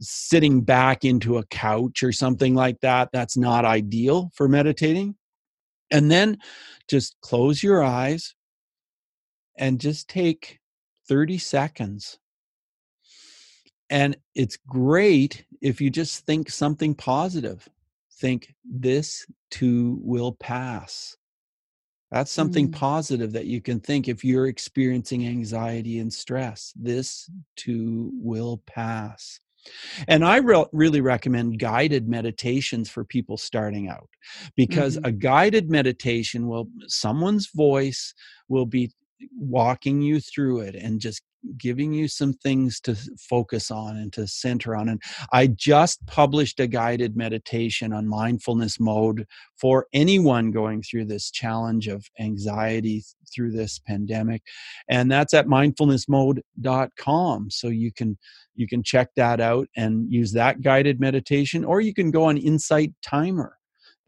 sitting 0.00 0.60
back 0.60 1.04
into 1.04 1.38
a 1.38 1.46
couch 1.46 2.02
or 2.02 2.12
something 2.12 2.54
like 2.54 2.80
that. 2.80 3.08
That's 3.12 3.36
not 3.36 3.64
ideal 3.64 4.30
for 4.34 4.48
meditating 4.48 5.16
and 5.90 6.10
then 6.10 6.38
just 6.88 7.16
close 7.20 7.62
your 7.62 7.82
eyes 7.82 8.34
and 9.56 9.80
just 9.80 10.08
take 10.08 10.60
30 11.08 11.38
seconds. 11.38 12.18
And 13.90 14.16
it's 14.34 14.56
great 14.56 15.44
if 15.60 15.80
you 15.80 15.90
just 15.90 16.26
think 16.26 16.50
something 16.50 16.94
positive. 16.94 17.68
Think, 18.20 18.54
this 18.64 19.26
too 19.50 19.98
will 20.02 20.32
pass. 20.32 21.16
That's 22.10 22.30
something 22.30 22.68
mm. 22.68 22.72
positive 22.72 23.32
that 23.32 23.46
you 23.46 23.60
can 23.60 23.80
think 23.80 24.08
if 24.08 24.24
you're 24.24 24.46
experiencing 24.46 25.26
anxiety 25.26 25.98
and 25.98 26.12
stress. 26.12 26.72
This 26.74 27.30
too 27.56 28.10
will 28.14 28.62
pass. 28.66 29.40
And 30.06 30.24
I 30.24 30.36
re- 30.36 30.66
really 30.72 31.00
recommend 31.00 31.58
guided 31.58 32.08
meditations 32.08 32.88
for 32.88 33.04
people 33.04 33.36
starting 33.36 33.88
out 33.88 34.08
because 34.56 34.96
mm-hmm. 34.96 35.06
a 35.06 35.12
guided 35.12 35.70
meditation 35.70 36.48
will, 36.48 36.68
someone's 36.86 37.48
voice 37.54 38.14
will 38.48 38.66
be 38.66 38.92
walking 39.36 40.00
you 40.00 40.20
through 40.20 40.60
it 40.60 40.74
and 40.74 41.00
just 41.00 41.22
giving 41.56 41.92
you 41.92 42.08
some 42.08 42.32
things 42.32 42.80
to 42.80 42.96
focus 43.18 43.70
on 43.70 43.96
and 43.96 44.12
to 44.12 44.26
center 44.26 44.74
on. 44.74 44.88
And 44.88 45.00
I 45.32 45.46
just 45.46 46.04
published 46.06 46.58
a 46.60 46.66
guided 46.66 47.16
meditation 47.16 47.92
on 47.92 48.08
mindfulness 48.08 48.80
mode 48.80 49.26
for 49.56 49.86
anyone 49.92 50.50
going 50.50 50.82
through 50.82 51.04
this 51.06 51.30
challenge 51.30 51.86
of 51.88 52.06
anxiety 52.18 53.04
through 53.34 53.52
this 53.52 53.78
pandemic. 53.78 54.42
And 54.88 55.10
that's 55.10 55.34
at 55.34 55.46
mindfulnessmode.com. 55.46 57.50
So 57.50 57.68
you 57.68 57.92
can 57.92 58.18
you 58.54 58.66
can 58.66 58.82
check 58.82 59.10
that 59.14 59.40
out 59.40 59.68
and 59.76 60.10
use 60.12 60.32
that 60.32 60.62
guided 60.62 60.98
meditation, 60.98 61.64
or 61.64 61.80
you 61.80 61.94
can 61.94 62.10
go 62.10 62.24
on 62.24 62.36
Insight 62.36 62.92
Timer 63.02 63.58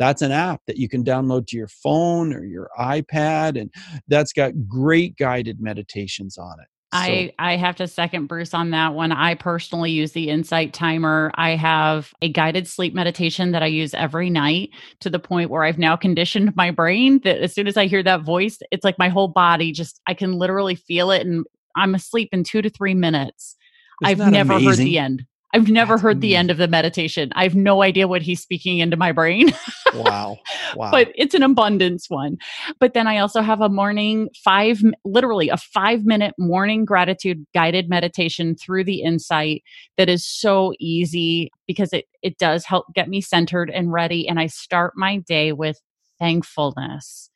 that's 0.00 0.22
an 0.22 0.32
app 0.32 0.62
that 0.66 0.78
you 0.78 0.88
can 0.88 1.04
download 1.04 1.46
to 1.48 1.58
your 1.58 1.68
phone 1.68 2.32
or 2.32 2.42
your 2.42 2.70
iPad, 2.80 3.60
and 3.60 3.70
that's 4.08 4.32
got 4.32 4.66
great 4.66 5.14
guided 5.18 5.60
meditations 5.60 6.38
on 6.38 6.58
it. 6.58 6.68
I 6.92 7.32
I 7.38 7.56
have 7.56 7.76
to 7.76 7.86
second 7.86 8.26
Bruce 8.26 8.52
on 8.52 8.70
that 8.70 8.94
one. 8.94 9.12
I 9.12 9.34
personally 9.34 9.92
use 9.92 10.12
the 10.12 10.28
Insight 10.28 10.72
Timer. 10.72 11.30
I 11.36 11.50
have 11.50 12.12
a 12.20 12.28
guided 12.30 12.66
sleep 12.66 12.94
meditation 12.94 13.52
that 13.52 13.62
I 13.62 13.66
use 13.66 13.94
every 13.94 14.28
night 14.30 14.70
to 15.00 15.10
the 15.10 15.18
point 15.20 15.50
where 15.50 15.62
I've 15.62 15.78
now 15.78 15.96
conditioned 15.96 16.54
my 16.56 16.70
brain 16.70 17.20
that 17.24 17.40
as 17.40 17.54
soon 17.54 17.68
as 17.68 17.76
I 17.76 17.86
hear 17.86 18.02
that 18.02 18.22
voice, 18.22 18.58
it's 18.72 18.84
like 18.84 18.98
my 18.98 19.08
whole 19.08 19.28
body 19.28 19.72
just 19.72 20.00
I 20.06 20.14
can 20.14 20.32
literally 20.32 20.74
feel 20.74 21.10
it 21.10 21.26
and 21.26 21.44
I'm 21.76 21.94
asleep 21.94 22.30
in 22.32 22.42
2 22.44 22.62
to 22.62 22.70
3 22.70 22.94
minutes. 22.94 23.56
Isn't 24.02 24.20
I've 24.26 24.32
never 24.32 24.54
amazing? 24.54 24.68
heard 24.68 24.78
the 24.78 24.98
end. 24.98 25.26
I've 25.52 25.68
never 25.68 25.94
That's 25.94 26.02
heard 26.02 26.16
amazing. 26.18 26.20
the 26.20 26.36
end 26.36 26.50
of 26.50 26.56
the 26.58 26.68
meditation. 26.68 27.32
I 27.34 27.42
have 27.42 27.54
no 27.56 27.82
idea 27.82 28.06
what 28.06 28.22
he's 28.22 28.40
speaking 28.40 28.78
into 28.78 28.96
my 28.96 29.12
brain. 29.12 29.52
wow. 29.94 30.38
Wow. 30.76 30.92
But 30.92 31.10
it's 31.16 31.34
an 31.34 31.42
abundance 31.42 32.08
one. 32.08 32.38
But 32.78 32.94
then 32.94 33.08
I 33.08 33.18
also 33.18 33.42
have 33.42 33.60
a 33.60 33.68
morning 33.68 34.28
five, 34.44 34.80
literally 35.04 35.48
a 35.48 35.56
five 35.56 36.04
minute 36.04 36.32
morning 36.38 36.84
gratitude 36.84 37.44
guided 37.54 37.88
meditation 37.88 38.54
through 38.54 38.84
the 38.84 39.02
insight 39.02 39.64
that 39.98 40.08
is 40.08 40.24
so 40.24 40.74
easy 40.78 41.50
because 41.66 41.92
it, 41.92 42.04
it 42.22 42.38
does 42.38 42.64
help 42.64 42.86
get 42.94 43.08
me 43.08 43.20
centered 43.20 43.68
and 43.68 43.92
ready. 43.92 44.28
And 44.28 44.38
I 44.38 44.46
start 44.46 44.92
my 44.96 45.16
day 45.16 45.50
with 45.50 45.80
thankfulness, 46.20 47.30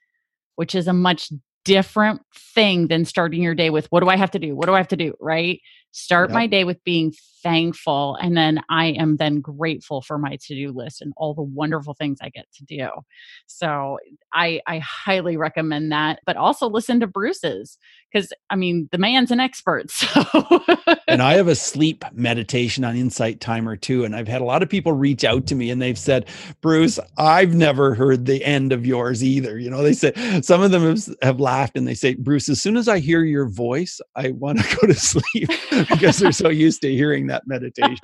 which 0.54 0.76
is 0.76 0.86
a 0.86 0.92
much 0.92 1.32
different 1.64 2.22
thing 2.34 2.88
than 2.88 3.04
starting 3.04 3.42
your 3.42 3.54
day 3.54 3.70
with 3.70 3.86
what 3.90 4.00
do 4.00 4.08
I 4.08 4.16
have 4.16 4.30
to 4.32 4.38
do? 4.38 4.54
What 4.54 4.66
do 4.66 4.74
I 4.74 4.78
have 4.78 4.88
to 4.88 4.96
do? 4.96 5.14
Right? 5.20 5.60
Start 5.92 6.30
yep. 6.30 6.34
my 6.34 6.46
day 6.48 6.64
with 6.64 6.82
being 6.82 7.12
thankful. 7.44 8.16
And 8.20 8.36
then 8.36 8.60
I 8.68 8.86
am 8.86 9.16
then 9.16 9.40
grateful 9.40 10.02
for 10.02 10.18
my 10.18 10.36
to 10.40 10.54
do 10.54 10.72
list 10.72 11.00
and 11.00 11.12
all 11.16 11.34
the 11.34 11.42
wonderful 11.42 11.94
things 11.94 12.18
I 12.20 12.30
get 12.30 12.46
to 12.54 12.64
do. 12.64 12.88
So 13.46 13.98
I, 14.32 14.60
I 14.66 14.78
highly 14.78 15.36
recommend 15.36 15.92
that. 15.92 16.18
But 16.26 16.36
also 16.36 16.68
listen 16.68 16.98
to 17.00 17.06
Bruce's 17.06 17.78
because 18.10 18.32
I 18.50 18.56
mean, 18.56 18.88
the 18.90 18.98
man's 18.98 19.30
an 19.30 19.38
expert. 19.40 19.92
So. 20.04 20.64
and 21.06 21.22
I 21.22 21.34
have 21.34 21.48
a 21.48 21.54
sleep 21.54 22.04
meditation 22.12 22.84
on 22.84 22.96
Insight 22.96 23.40
Timer 23.40 23.76
too. 23.76 24.04
And 24.04 24.16
I've 24.16 24.28
had 24.28 24.40
a 24.40 24.44
lot 24.44 24.62
of 24.62 24.68
people 24.68 24.92
reach 24.92 25.24
out 25.24 25.46
to 25.46 25.54
me 25.54 25.70
and 25.70 25.80
they've 25.80 25.98
said, 25.98 26.28
Bruce, 26.60 26.98
I've 27.18 27.54
never 27.54 27.94
heard 27.94 28.26
the 28.26 28.44
end 28.44 28.72
of 28.72 28.86
yours 28.86 29.22
either. 29.22 29.58
You 29.58 29.70
know, 29.70 29.82
they 29.82 29.92
said 29.92 30.44
some 30.44 30.62
of 30.62 30.70
them 30.70 30.82
have, 30.82 31.08
have 31.22 31.40
laughed 31.40 31.53
and 31.74 31.86
they 31.86 31.94
say, 31.94 32.14
Bruce, 32.14 32.48
as 32.48 32.60
soon 32.60 32.76
as 32.76 32.88
I 32.88 32.98
hear 32.98 33.24
your 33.24 33.46
voice, 33.46 34.00
I 34.14 34.30
want 34.30 34.58
to 34.60 34.76
go 34.80 34.86
to 34.86 34.94
sleep 34.94 35.48
because 35.72 36.18
they're 36.18 36.32
so 36.32 36.48
used 36.48 36.82
to 36.82 36.92
hearing 36.92 37.26
that 37.28 37.46
meditation. 37.46 37.98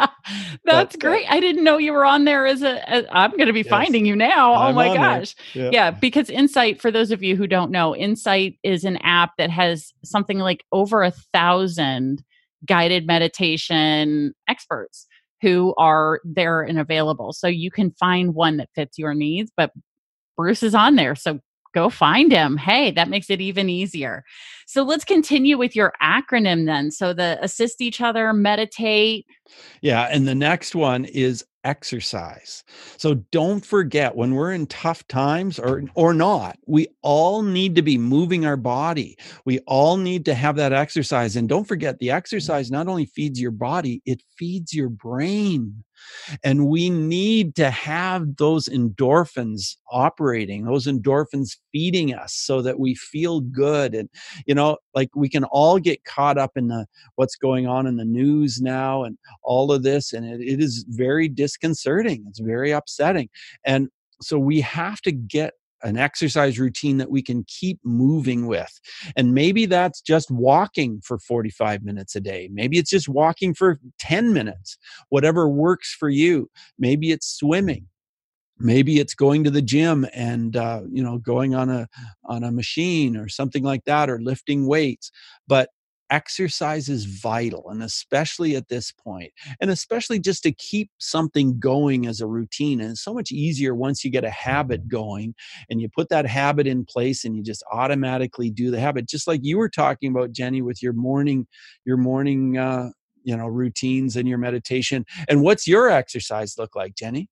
That's 0.64 0.97
but, 0.97 0.97
uh, 0.97 0.99
great. 0.99 1.26
Uh, 1.26 1.35
I 1.35 1.40
didn't 1.40 1.64
know 1.64 1.78
you 1.78 1.92
were 1.92 2.04
on 2.04 2.25
there 2.25 2.47
as 2.47 2.62
a. 2.62 2.88
As, 2.88 3.04
I'm 3.11 3.33
going 3.33 3.47
to 3.47 3.52
be 3.52 3.61
yes, 3.61 3.69
finding 3.69 4.07
you 4.07 4.16
now. 4.16 4.52
Oh 4.52 4.69
I'm 4.69 4.75
my 4.75 4.95
gosh. 4.95 5.35
Yeah. 5.54 5.71
yeah, 5.73 5.90
because 5.90 6.30
Insight, 6.30 6.80
for 6.80 6.90
those 6.90 7.11
of 7.11 7.23
you 7.23 7.37
who 7.37 7.47
don't 7.47 7.71
know, 7.71 7.95
Insight 7.95 8.59
is 8.62 8.85
an 8.85 8.97
app 8.99 9.33
that 9.38 9.50
has 9.50 9.92
something 10.04 10.38
like 10.38 10.64
over 10.73 11.02
a 11.02 11.11
thousand 11.33 12.25
guided 12.66 13.07
meditation 13.07 14.35
experts 14.49 15.07
who 15.42 15.75
are 15.78 16.21
there 16.25 16.62
and 16.62 16.78
available. 16.78 17.33
So 17.33 17.47
you 17.49 17.71
can 17.71 17.92
find 17.92 18.35
one 18.35 18.59
that 18.59 18.69
fits 18.75 18.99
your 18.99 19.14
needs, 19.14 19.50
but 19.57 19.73
Bruce 20.37 20.62
is 20.62 20.75
on 20.75 20.97
there. 20.97 21.14
So 21.14 21.40
go 21.73 21.89
find 21.91 22.33
him. 22.33 22.57
Hey, 22.57 22.91
that 22.93 23.09
makes 23.09 23.31
it 23.31 23.41
even 23.41 23.69
easier. 23.69 24.25
So 24.67 24.83
let's 24.83 25.05
continue 25.05 25.59
with 25.59 25.75
your 25.75 25.93
acronym 26.03 26.67
then. 26.67 26.91
So 26.91 27.12
the 27.12 27.39
assist 27.43 27.81
each 27.81 28.00
other, 28.00 28.33
meditate. 28.33 29.27
Yeah. 29.81 30.09
And 30.11 30.29
the 30.29 30.35
next 30.35 30.75
one 30.75 31.05
is 31.05 31.45
exercise. 31.65 32.65
So 32.97 33.15
don't 33.33 33.65
forget 33.65 34.15
when 34.17 34.35
we're 34.35 34.53
in 34.53 34.67
tough 34.67 35.07
times 35.09 35.59
or 35.59 35.83
or 35.95 36.15
not, 36.15 36.59
we 36.67 36.89
all 37.03 37.43
need 37.43 37.75
to 37.75 37.83
be 37.83 37.99
moving 37.99 38.47
our 38.47 38.57
body. 38.57 39.17
We 39.45 39.59
all 39.67 39.97
need 39.97 40.25
to 40.27 40.35
have 40.35 40.57
that 40.57 40.73
exercise 40.73 41.37
and 41.37 41.49
don't 41.49 41.69
forget 41.69 41.99
the 41.99 42.11
exercise 42.11 42.71
not 42.71 42.89
only 42.89 43.07
feeds 43.07 43.41
your 43.41 43.50
body, 43.50 44.03
it 44.07 44.23
feeds 44.37 44.73
your 44.73 44.89
brain. 44.89 45.85
And 46.45 46.66
we 46.66 46.90
need 46.90 47.54
to 47.57 47.71
have 47.71 48.37
those 48.37 48.69
endorphins 48.69 49.76
operating, 49.90 50.64
those 50.64 50.87
endorphins 50.87 51.57
feeding 51.73 52.14
us 52.14 52.35
so 52.35 52.62
that 52.62 52.78
we 52.78 52.95
feel 52.95 53.40
good. 53.40 53.95
And, 53.95 54.09
you 54.47 54.54
know, 54.54 54.78
like 54.95 55.11
we 55.14 55.28
can 55.28 55.45
all 55.45 55.78
get 55.78 56.04
caught 56.04 56.38
up 56.38 56.52
in 56.57 56.69
the 56.69 56.87
what's 57.16 57.37
going 57.37 57.66
on 57.66 57.87
in 57.87 57.97
the 57.97 58.04
news 58.04 58.61
now 58.61 59.04
and 59.04 59.19
all 59.42 59.73
of 59.73 59.83
this. 59.83 60.12
And 60.12 60.26
it, 60.26 60.40
it 60.40 60.61
is 60.61 60.85
very 60.88 61.28
disconcerting. 61.28 62.25
It's 62.28 62.40
very 62.40 62.71
upsetting. 62.71 63.28
And 63.64 63.88
so 64.23 64.38
we 64.38 64.61
have 64.61 65.00
to 65.02 65.12
get 65.12 65.54
an 65.82 65.96
exercise 65.96 66.58
routine 66.58 66.99
that 66.99 67.10
we 67.10 67.22
can 67.22 67.44
keep 67.46 67.78
moving 67.84 68.46
with. 68.46 68.80
And 69.16 69.34
maybe 69.34 69.66
that's 69.66 70.00
just 70.00 70.30
walking 70.30 71.00
for 71.02 71.18
45 71.18 71.82
minutes 71.82 72.14
a 72.16 72.20
day. 72.20 72.49
Maybe 72.52 72.78
it's 72.78 72.90
just 72.90 73.08
walking 73.08 73.54
for 73.54 73.80
10 73.99 74.32
minutes, 74.32 74.78
whatever 75.08 75.49
works 75.49 75.94
for 75.99 76.08
you. 76.08 76.50
Maybe 76.78 77.10
it's 77.10 77.26
swimming 77.26 77.87
maybe 78.60 79.00
it's 79.00 79.14
going 79.14 79.42
to 79.42 79.50
the 79.50 79.62
gym 79.62 80.06
and 80.14 80.54
uh, 80.56 80.82
you 80.90 81.02
know 81.02 81.18
going 81.18 81.54
on 81.54 81.70
a 81.70 81.88
on 82.26 82.44
a 82.44 82.52
machine 82.52 83.16
or 83.16 83.28
something 83.28 83.64
like 83.64 83.84
that 83.84 84.10
or 84.10 84.20
lifting 84.20 84.66
weights 84.66 85.10
but 85.49 85.70
exercise 86.11 86.88
is 86.88 87.05
vital 87.05 87.69
and 87.71 87.83
especially 87.83 88.57
at 88.57 88.69
this 88.69 88.93
point 88.93 89.33
and 89.61 89.71
especially 89.71 90.19
just 90.19 90.43
to 90.43 90.52
keep 90.52 90.90
something 90.99 91.59
going 91.59 92.07
as 92.07 92.21
a 92.21 92.26
routine 92.26 92.81
and 92.81 92.90
it's 92.90 93.02
so 93.02 93.14
much 93.14 93.33
easier 93.33 93.75
once 93.75 94.05
you 94.05 94.11
get 94.11 94.25
a 94.25 94.31
habit 94.31 94.88
going 94.88 95.35
and 95.71 95.81
you 95.81 95.88
put 95.88 96.09
that 96.09 96.26
habit 96.26 96.67
in 96.67 96.85
place 96.85 97.25
and 97.25 97.37
you 97.37 97.43
just 97.43 97.62
automatically 97.73 98.50
do 98.50 98.71
the 98.71 98.81
habit 98.81 99.09
just 99.09 99.26
like 99.26 99.40
you 99.43 99.57
were 99.57 99.69
talking 99.69 100.11
about 100.11 100.33
jenny 100.33 100.62
with 100.62 100.83
your 100.83 100.93
morning 100.93 101.47
your 101.85 101.97
morning 101.97 102.59
uh, 102.59 102.90
you 103.23 103.37
know 103.37 103.47
routines 103.47 104.17
and 104.17 104.29
your 104.29 104.38
meditation 104.38 105.05
and 105.29 105.43
what's 105.43 105.67
your 105.67 105.88
exercise 105.88 106.57
look 106.59 106.75
like 106.75 106.95
jenny 106.95 107.29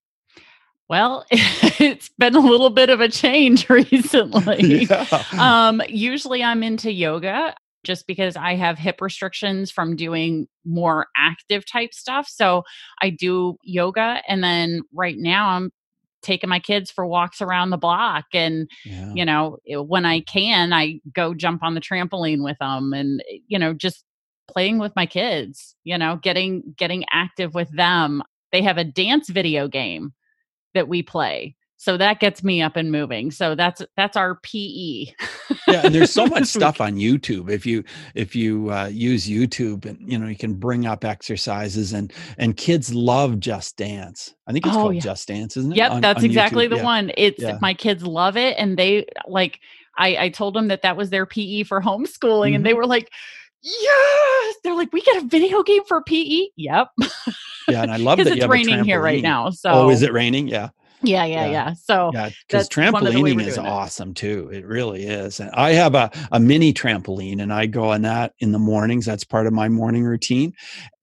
well, 0.88 1.26
it's 1.30 2.08
been 2.18 2.34
a 2.34 2.40
little 2.40 2.70
bit 2.70 2.88
of 2.88 3.00
a 3.00 3.08
change 3.08 3.68
recently. 3.70 4.86
Yeah. 4.88 5.24
Um, 5.36 5.82
usually 5.88 6.42
I'm 6.42 6.62
into 6.62 6.90
yoga 6.90 7.54
just 7.88 8.06
because 8.06 8.36
I 8.36 8.54
have 8.54 8.78
hip 8.78 9.00
restrictions 9.00 9.70
from 9.70 9.96
doing 9.96 10.46
more 10.66 11.06
active 11.16 11.64
type 11.64 11.94
stuff. 11.94 12.28
So 12.28 12.62
I 13.00 13.08
do 13.08 13.56
yoga. 13.62 14.20
And 14.28 14.44
then 14.44 14.82
right 14.92 15.16
now 15.18 15.48
I'm 15.48 15.70
taking 16.20 16.50
my 16.50 16.60
kids 16.60 16.90
for 16.90 17.06
walks 17.06 17.40
around 17.40 17.70
the 17.70 17.78
block. 17.78 18.26
And, 18.34 18.70
yeah. 18.84 19.10
you 19.14 19.24
know, 19.24 19.56
when 19.66 20.04
I 20.04 20.20
can, 20.20 20.74
I 20.74 21.00
go 21.14 21.32
jump 21.32 21.62
on 21.62 21.74
the 21.74 21.80
trampoline 21.80 22.44
with 22.44 22.58
them 22.58 22.92
and, 22.92 23.22
eh, 23.32 23.38
you 23.46 23.58
know, 23.58 23.72
just 23.72 24.04
playing 24.48 24.78
with 24.78 24.94
my 24.94 25.06
kids, 25.06 25.74
you 25.82 25.96
know, 25.96 26.16
getting 26.22 26.74
getting 26.76 27.04
active 27.10 27.54
with 27.54 27.74
them. 27.74 28.22
They 28.52 28.60
have 28.62 28.76
a 28.76 28.84
dance 28.84 29.30
video 29.30 29.66
game 29.66 30.12
that 30.74 30.88
we 30.88 31.02
play 31.02 31.56
so 31.78 31.96
that 31.96 32.18
gets 32.18 32.42
me 32.44 32.60
up 32.60 32.76
and 32.76 32.92
moving 32.92 33.30
so 33.30 33.54
that's 33.54 33.80
that's 33.96 34.16
our 34.16 34.34
pe 34.42 35.06
yeah 35.66 35.82
and 35.84 35.94
there's 35.94 36.12
so 36.12 36.26
much 36.26 36.44
stuff 36.44 36.80
on 36.80 36.96
youtube 36.96 37.48
if 37.48 37.64
you 37.64 37.82
if 38.14 38.36
you 38.36 38.70
uh, 38.70 38.86
use 38.86 39.26
youtube 39.26 39.86
and 39.86 39.98
you 40.10 40.18
know 40.18 40.26
you 40.26 40.36
can 40.36 40.52
bring 40.52 40.84
up 40.86 41.04
exercises 41.04 41.92
and 41.94 42.12
and 42.36 42.56
kids 42.56 42.92
love 42.92 43.40
just 43.40 43.76
dance 43.76 44.34
i 44.46 44.52
think 44.52 44.66
it's 44.66 44.76
oh, 44.76 44.80
called 44.80 44.94
yeah. 44.94 45.00
just 45.00 45.26
dance 45.28 45.56
isn't 45.56 45.72
it 45.72 45.76
yep 45.76 45.92
on, 45.92 46.00
that's 46.02 46.18
on 46.18 46.24
exactly 46.24 46.66
YouTube. 46.66 46.70
the 46.70 46.76
yeah. 46.76 46.84
one 46.84 47.12
it's 47.16 47.42
yeah. 47.42 47.58
my 47.62 47.72
kids 47.72 48.02
love 48.02 48.36
it 48.36 48.56
and 48.58 48.76
they 48.76 49.06
like 49.26 49.60
i 49.96 50.16
i 50.16 50.28
told 50.28 50.54
them 50.54 50.68
that 50.68 50.82
that 50.82 50.96
was 50.96 51.10
their 51.10 51.26
pe 51.26 51.62
for 51.62 51.80
homeschooling 51.80 52.48
mm-hmm. 52.48 52.56
and 52.56 52.66
they 52.66 52.70
mm-hmm. 52.70 52.78
were 52.78 52.86
like 52.86 53.10
yes 53.62 54.54
they're 54.62 54.74
like 54.74 54.92
we 54.92 55.00
get 55.02 55.22
a 55.22 55.26
video 55.26 55.62
game 55.62 55.84
for 55.84 56.02
pe 56.02 56.46
yep 56.56 56.88
yeah 57.68 57.82
and 57.82 57.90
i 57.90 57.96
love 57.96 58.18
that 58.24 58.26
it's 58.26 58.46
raining 58.46 58.84
here 58.84 59.00
right 59.00 59.22
now 59.22 59.50
so 59.50 59.70
oh 59.70 59.90
is 59.90 60.02
it 60.02 60.12
raining 60.12 60.48
yeah 60.48 60.68
yeah, 61.02 61.24
yeah, 61.24 61.46
yeah. 61.46 61.50
yeah. 61.50 61.72
So 61.74 62.10
yeah, 62.12 62.30
because 62.46 62.68
trampolining 62.68 63.42
is 63.44 63.58
awesome 63.58 64.10
it. 64.10 64.16
too. 64.16 64.50
It 64.52 64.66
really 64.66 65.04
is. 65.04 65.40
And 65.40 65.50
I 65.52 65.72
have 65.72 65.94
a, 65.94 66.10
a 66.32 66.40
mini 66.40 66.72
trampoline 66.72 67.40
and 67.42 67.52
I 67.52 67.66
go 67.66 67.92
on 67.92 68.02
that 68.02 68.34
in 68.40 68.52
the 68.52 68.58
mornings. 68.58 69.06
That's 69.06 69.24
part 69.24 69.46
of 69.46 69.52
my 69.52 69.68
morning 69.68 70.04
routine. 70.04 70.52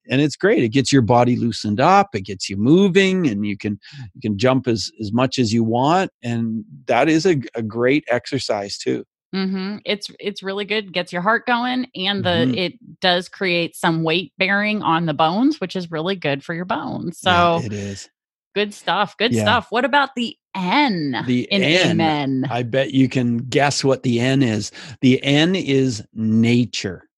And 0.07 0.21
it's 0.21 0.35
great. 0.35 0.63
It 0.63 0.69
gets 0.69 0.93
your 0.93 1.01
body 1.01 1.35
loosened 1.35 1.79
up, 1.79 2.13
it 2.13 2.21
gets 2.21 2.47
you 2.47 2.57
moving, 2.57 3.27
and 3.27 3.43
you 3.43 3.57
can 3.57 3.79
you 4.13 4.21
can 4.21 4.37
jump 4.37 4.67
as, 4.67 4.91
as 5.01 5.11
much 5.11 5.39
as 5.39 5.51
you 5.51 5.63
want. 5.63 6.11
And 6.21 6.63
that 6.85 7.09
is 7.09 7.25
a, 7.25 7.41
a 7.55 7.63
great 7.63 8.03
exercise 8.07 8.77
too. 8.77 9.03
Mm-hmm. 9.33 9.77
It's 9.83 10.09
it's 10.19 10.43
really 10.43 10.63
good. 10.63 10.93
Gets 10.93 11.11
your 11.11 11.21
heart 11.21 11.45
going, 11.45 11.87
and 11.95 12.23
the 12.23 12.29
mm-hmm. 12.29 12.57
it 12.57 12.99
does 13.01 13.27
create 13.27 13.75
some 13.75 14.03
weight 14.03 14.31
bearing 14.37 14.81
on 14.81 15.07
the 15.07 15.13
bones, 15.13 15.59
which 15.59 15.75
is 15.75 15.91
really 15.91 16.15
good 16.15 16.43
for 16.43 16.53
your 16.53 16.65
bones. 16.65 17.19
So 17.19 17.59
yeah, 17.59 17.65
it 17.65 17.73
is. 17.73 18.09
Good 18.55 18.73
stuff. 18.73 19.17
Good 19.17 19.33
yeah. 19.33 19.43
stuff. 19.43 19.67
What 19.69 19.83
about 19.83 20.15
the 20.15 20.35
N 20.55 21.23
the 21.27 21.43
in 21.51 21.61
N, 21.61 21.91
Amen? 21.91 22.45
I 22.49 22.63
bet 22.63 22.93
you 22.93 23.09
can 23.09 23.39
guess 23.39 23.83
what 23.83 24.03
the 24.03 24.21
N 24.21 24.41
is. 24.41 24.71
The 25.01 25.21
N 25.23 25.55
is 25.55 26.01
nature. 26.13 27.09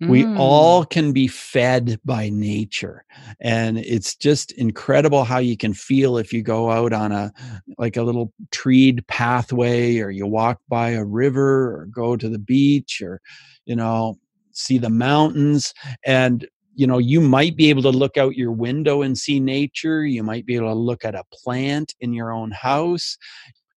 Mm. 0.00 0.08
We 0.08 0.26
all 0.36 0.84
can 0.84 1.12
be 1.12 1.26
fed 1.26 1.98
by 2.04 2.28
nature. 2.28 3.04
And 3.40 3.78
it's 3.78 4.14
just 4.14 4.52
incredible 4.52 5.24
how 5.24 5.38
you 5.38 5.56
can 5.56 5.74
feel 5.74 6.16
if 6.16 6.32
you 6.32 6.42
go 6.42 6.70
out 6.70 6.92
on 6.92 7.10
a 7.10 7.32
like 7.76 7.96
a 7.96 8.02
little 8.02 8.32
treed 8.52 9.04
pathway 9.08 9.98
or 9.98 10.10
you 10.10 10.28
walk 10.28 10.60
by 10.68 10.90
a 10.90 11.04
river 11.04 11.74
or 11.74 11.86
go 11.86 12.16
to 12.16 12.28
the 12.28 12.38
beach 12.38 13.02
or 13.02 13.20
you 13.64 13.74
know 13.74 14.16
see 14.52 14.78
the 14.78 14.90
mountains 14.90 15.74
and 16.04 16.46
you 16.74 16.86
know 16.86 16.98
you 16.98 17.20
might 17.20 17.56
be 17.56 17.70
able 17.70 17.82
to 17.82 17.90
look 17.90 18.16
out 18.16 18.36
your 18.36 18.52
window 18.52 19.02
and 19.02 19.16
see 19.16 19.40
nature 19.40 20.04
you 20.04 20.22
might 20.22 20.46
be 20.46 20.56
able 20.56 20.68
to 20.68 20.74
look 20.74 21.04
at 21.04 21.14
a 21.14 21.24
plant 21.32 21.94
in 22.00 22.12
your 22.12 22.32
own 22.32 22.50
house. 22.50 23.16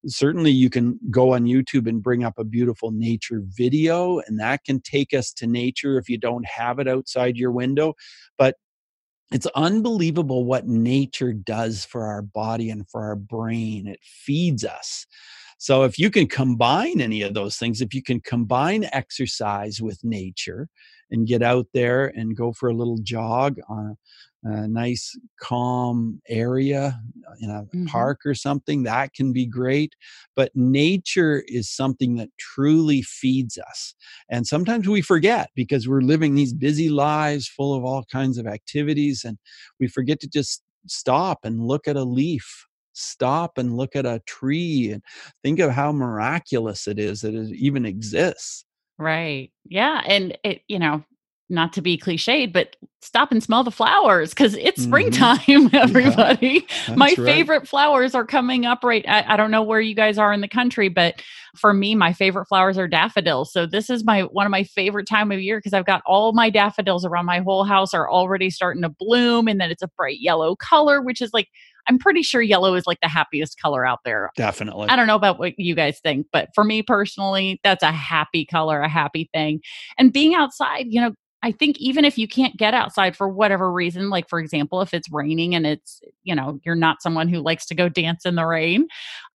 Certainly 0.05 0.51
you 0.51 0.69
can 0.69 0.99
go 1.11 1.33
on 1.33 1.45
youtube 1.45 1.87
and 1.87 2.01
bring 2.01 2.23
up 2.23 2.37
a 2.37 2.43
beautiful 2.43 2.91
nature 2.91 3.41
video 3.57 4.19
and 4.19 4.39
that 4.39 4.63
can 4.63 4.79
take 4.81 5.13
us 5.13 5.33
to 5.33 5.47
nature 5.47 5.97
if 5.97 6.07
you 6.07 6.17
don't 6.17 6.45
have 6.45 6.79
it 6.79 6.87
outside 6.87 7.35
your 7.35 7.51
window 7.51 7.93
but 8.37 8.55
it's 9.31 9.47
unbelievable 9.55 10.45
what 10.45 10.67
nature 10.67 11.33
does 11.33 11.83
for 11.83 12.05
our 12.05 12.21
body 12.21 12.69
and 12.69 12.89
for 12.89 13.03
our 13.03 13.15
brain. 13.15 13.87
It 13.87 13.99
feeds 14.01 14.63
us 14.63 15.05
so 15.57 15.83
if 15.83 15.97
you 15.97 16.09
can 16.09 16.27
combine 16.27 17.01
any 17.01 17.21
of 17.21 17.33
those 17.33 17.57
things 17.57 17.81
if 17.81 17.93
you 17.93 18.03
can 18.03 18.19
combine 18.21 18.87
exercise 18.93 19.81
with 19.81 20.03
nature 20.03 20.67
and 21.11 21.27
get 21.27 21.41
out 21.41 21.67
there 21.73 22.07
and 22.07 22.35
go 22.35 22.51
for 22.51 22.69
a 22.69 22.73
little 22.73 22.97
jog 23.03 23.57
on 23.69 23.95
a 24.43 24.67
nice 24.67 25.17
calm 25.39 26.21
area 26.29 26.99
uh, 27.27 27.33
in 27.39 27.49
a 27.49 27.63
mm-hmm. 27.63 27.85
park 27.85 28.19
or 28.25 28.33
something 28.33 28.83
that 28.83 29.13
can 29.13 29.33
be 29.33 29.45
great. 29.45 29.95
But 30.35 30.51
nature 30.55 31.43
is 31.47 31.69
something 31.69 32.15
that 32.15 32.29
truly 32.37 33.01
feeds 33.01 33.57
us. 33.57 33.95
And 34.29 34.45
sometimes 34.45 34.87
we 34.87 35.01
forget 35.01 35.49
because 35.55 35.87
we're 35.87 36.01
living 36.01 36.35
these 36.35 36.53
busy 36.53 36.89
lives 36.89 37.47
full 37.47 37.73
of 37.73 37.83
all 37.83 38.05
kinds 38.11 38.37
of 38.37 38.47
activities 38.47 39.23
and 39.25 39.37
we 39.79 39.87
forget 39.87 40.19
to 40.21 40.27
just 40.27 40.63
stop 40.85 41.39
and 41.43 41.67
look 41.67 41.87
at 41.87 41.97
a 41.97 42.03
leaf 42.03 42.66
stop 42.97 43.57
and 43.57 43.77
look 43.77 43.95
at 43.95 44.05
a 44.05 44.21
tree 44.25 44.91
and 44.91 45.03
think 45.43 45.59
of 45.59 45.71
how 45.71 45.91
miraculous 45.91 46.87
it 46.87 46.99
is 46.99 47.21
that 47.21 47.33
it 47.33 47.49
even 47.55 47.85
exists 47.85 48.65
Right. 48.97 49.51
Yeah. 49.65 50.01
And 50.05 50.37
it, 50.43 50.61
you 50.67 50.79
know, 50.79 51.03
not 51.49 51.71
to 51.71 51.81
be 51.81 51.97
cliched, 51.97 52.51
but 52.51 52.75
stop 53.01 53.31
and 53.31 53.41
smell 53.41 53.63
the 53.63 53.71
flowers 53.71 54.31
because 54.31 54.55
it's 54.55 54.81
mm-hmm. 54.81 54.89
springtime, 54.89 55.69
everybody. 55.73 56.67
Yeah, 56.87 56.95
my 56.95 57.05
right. 57.05 57.15
favorite 57.15 57.67
flowers 57.67 58.13
are 58.15 58.25
coming 58.25 58.65
up 58.65 58.83
right. 58.83 59.05
I, 59.07 59.33
I, 59.33 59.37
don't 59.37 59.51
know 59.51 59.63
where 59.63 59.79
you 59.79 59.95
guys 59.95 60.17
are 60.17 60.33
in 60.33 60.41
the 60.41 60.47
country, 60.49 60.89
but 60.89 61.21
for 61.55 61.73
me, 61.73 61.95
my 61.95 62.11
favorite 62.11 62.47
flowers 62.47 62.77
are 62.77 62.87
daffodils. 62.87 63.53
So 63.53 63.65
this 63.65 63.89
is 63.89 64.03
my 64.03 64.23
one 64.23 64.45
of 64.45 64.51
my 64.51 64.63
favorite 64.63 65.07
time 65.07 65.31
of 65.31 65.39
year 65.39 65.59
because 65.59 65.73
I've 65.73 65.85
got 65.85 66.01
all 66.05 66.33
my 66.33 66.49
daffodils 66.49 67.05
around 67.05 67.27
my 67.27 67.39
whole 67.39 67.63
house 67.63 67.93
are 67.93 68.09
already 68.09 68.49
starting 68.49 68.81
to 68.81 68.89
bloom, 68.89 69.47
and 69.47 69.61
then 69.61 69.71
it's 69.71 69.83
a 69.83 69.89
bright 69.95 70.19
yellow 70.19 70.55
color, 70.57 71.01
which 71.01 71.21
is 71.21 71.31
like 71.33 71.47
I'm 71.87 71.97
pretty 71.97 72.23
sure 72.23 72.41
yellow 72.41 72.75
is 72.75 72.85
like 72.85 72.99
the 73.01 73.07
happiest 73.07 73.59
color 73.59 73.85
out 73.85 73.99
there. 74.03 74.31
Definitely. 74.35 74.89
I 74.89 74.95
don't 74.95 75.07
know 75.07 75.15
about 75.15 75.39
what 75.39 75.57
you 75.57 75.75
guys 75.75 75.99
think, 76.01 76.27
but 76.31 76.49
for 76.53 76.63
me 76.63 76.81
personally, 76.81 77.59
that's 77.63 77.83
a 77.83 77.91
happy 77.91 78.45
color, 78.45 78.81
a 78.81 78.89
happy 78.89 79.29
thing. 79.33 79.61
And 79.97 80.11
being 80.11 80.35
outside, 80.35 80.85
you 80.89 81.01
know, 81.01 81.13
I 81.43 81.51
think 81.51 81.77
even 81.79 82.03
if 82.03 82.17
you 82.17 82.27
can't 82.27 82.57
get 82.57 82.73
outside 82.73 83.15
for 83.15 83.29
whatever 83.29 83.71
reason, 83.71 84.09
like 84.09 84.27
for 84.27 84.39
example, 84.39 84.81
if 84.81 84.93
it's 84.93 85.11
raining 85.11 85.53
and 85.53 85.67
it's, 85.67 86.01
you 86.23 86.33
know, 86.33 86.59
you're 86.65 86.75
not 86.75 87.01
someone 87.01 87.29
who 87.29 87.39
likes 87.41 87.65
to 87.67 87.75
go 87.75 87.89
dance 87.89 88.25
in 88.25 88.35
the 88.35 88.45
rain, 88.45 88.87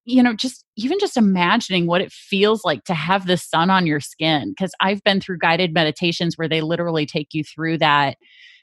you 0.04 0.22
know, 0.22 0.34
just 0.34 0.64
even 0.76 0.98
just 0.98 1.16
imagining 1.16 1.86
what 1.86 2.00
it 2.00 2.10
feels 2.10 2.64
like 2.64 2.82
to 2.84 2.94
have 2.94 3.26
the 3.26 3.36
sun 3.36 3.70
on 3.70 3.86
your 3.86 4.00
skin. 4.00 4.52
Cause 4.58 4.72
I've 4.80 5.02
been 5.04 5.20
through 5.20 5.38
guided 5.38 5.72
meditations 5.72 6.36
where 6.36 6.48
they 6.48 6.60
literally 6.60 7.06
take 7.06 7.28
you 7.32 7.44
through 7.44 7.78
that. 7.78 8.16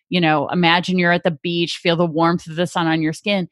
You 0.09 0.19
know, 0.19 0.49
imagine 0.49 0.99
you're 0.99 1.13
at 1.13 1.23
the 1.23 1.31
beach, 1.31 1.79
feel 1.81 1.95
the 1.95 2.05
warmth 2.05 2.45
of 2.45 2.55
the 2.55 2.67
sun 2.67 2.87
on 2.87 3.01
your 3.01 3.13
skin 3.13 3.47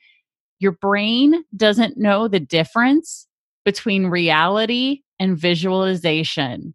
your 0.59 0.73
brain 0.73 1.43
doesn't 1.55 1.97
know 1.97 2.27
the 2.27 2.39
difference 2.39 3.27
between 3.65 4.07
reality 4.07 5.01
and 5.19 5.37
visualization. 5.37 6.73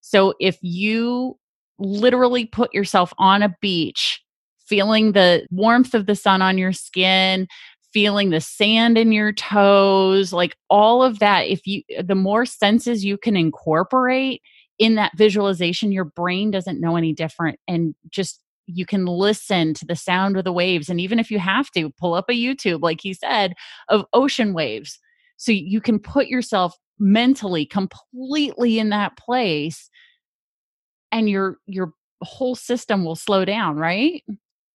So 0.00 0.34
if 0.40 0.58
you 0.60 1.38
literally 1.78 2.46
put 2.46 2.74
yourself 2.74 3.12
on 3.18 3.42
a 3.42 3.54
beach, 3.60 4.22
feeling 4.58 5.12
the 5.12 5.46
warmth 5.50 5.94
of 5.94 6.06
the 6.06 6.14
sun 6.14 6.42
on 6.42 6.58
your 6.58 6.72
skin, 6.72 7.46
feeling 7.92 8.30
the 8.30 8.40
sand 8.40 8.96
in 8.96 9.12
your 9.12 9.32
toes, 9.32 10.32
like 10.32 10.56
all 10.70 11.02
of 11.02 11.18
that, 11.18 11.42
if 11.42 11.66
you, 11.66 11.82
the 12.02 12.14
more 12.14 12.46
senses 12.46 13.04
you 13.04 13.18
can 13.18 13.36
incorporate 13.36 14.42
in 14.78 14.94
that 14.94 15.12
visualization, 15.16 15.92
your 15.92 16.04
brain 16.04 16.50
doesn't 16.50 16.80
know 16.80 16.96
any 16.96 17.12
different. 17.12 17.58
And 17.68 17.94
just 18.08 18.40
you 18.66 18.86
can 18.86 19.06
listen 19.06 19.74
to 19.74 19.86
the 19.86 19.96
sound 19.96 20.36
of 20.36 20.44
the 20.44 20.52
waves. 20.52 20.88
And 20.88 21.00
even 21.00 21.18
if 21.18 21.30
you 21.30 21.38
have 21.38 21.70
to, 21.72 21.90
pull 21.98 22.14
up 22.14 22.26
a 22.28 22.32
YouTube, 22.32 22.82
like 22.82 23.00
he 23.00 23.14
said, 23.14 23.54
of 23.88 24.04
ocean 24.12 24.54
waves. 24.54 24.98
So 25.36 25.52
you 25.52 25.80
can 25.80 25.98
put 25.98 26.28
yourself 26.28 26.76
mentally 26.98 27.66
completely 27.66 28.78
in 28.78 28.90
that 28.90 29.16
place 29.16 29.90
and 31.10 31.28
your 31.28 31.58
your 31.66 31.92
whole 32.22 32.54
system 32.54 33.04
will 33.04 33.16
slow 33.16 33.44
down, 33.44 33.76
right? 33.76 34.22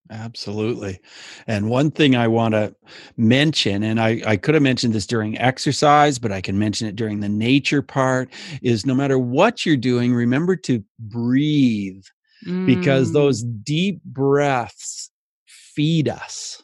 Absolutely. 0.09 0.99
And 1.47 1.69
one 1.69 1.91
thing 1.91 2.15
I 2.15 2.27
want 2.27 2.53
to 2.53 2.73
mention, 3.17 3.83
and 3.83 3.99
I, 3.99 4.21
I 4.25 4.37
could 4.37 4.53
have 4.53 4.63
mentioned 4.63 4.93
this 4.93 5.05
during 5.05 5.37
exercise, 5.37 6.17
but 6.17 6.31
I 6.31 6.39
can 6.39 6.57
mention 6.57 6.87
it 6.87 6.95
during 6.95 7.19
the 7.19 7.29
nature 7.29 7.81
part, 7.81 8.29
is 8.61 8.85
no 8.85 8.95
matter 8.95 9.19
what 9.19 9.65
you're 9.65 9.75
doing, 9.75 10.13
remember 10.13 10.55
to 10.57 10.81
breathe 10.99 12.03
mm. 12.47 12.65
because 12.65 13.11
those 13.11 13.43
deep 13.43 14.01
breaths 14.03 15.11
feed 15.45 16.09
us. 16.09 16.63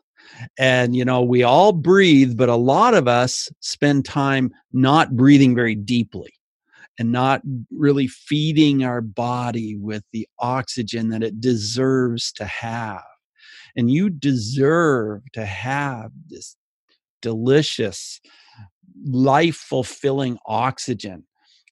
And, 0.58 0.96
you 0.96 1.06
know, 1.06 1.22
we 1.22 1.43
all 1.43 1.72
breathe, 1.72 2.36
but 2.38 2.50
a 2.50 2.56
lot 2.56 2.93
of 2.93 3.08
us 3.08 3.50
spend 3.60 4.06
time 4.06 4.52
not 4.72 5.15
breathing 5.15 5.54
very 5.54 5.76
deeply 5.76 6.34
and 6.98 7.12
not 7.12 7.41
really 7.72 8.08
feeding 8.08 8.84
our 8.84 9.02
body 9.02 9.76
with 9.76 10.04
the 10.12 10.28
oxygen 10.39 11.10
that 11.10 11.24
it 11.24 11.39
deserves 11.39 12.32
to 12.34 12.46
have. 12.46 13.04
And 13.76 13.91
you 13.91 14.10
deserve 14.10 15.22
to 15.34 15.46
have 15.46 16.12
this 16.28 16.56
delicious, 17.22 18.22
life 19.06 19.56
fulfilling 19.56 20.38
oxygen. 20.46 21.26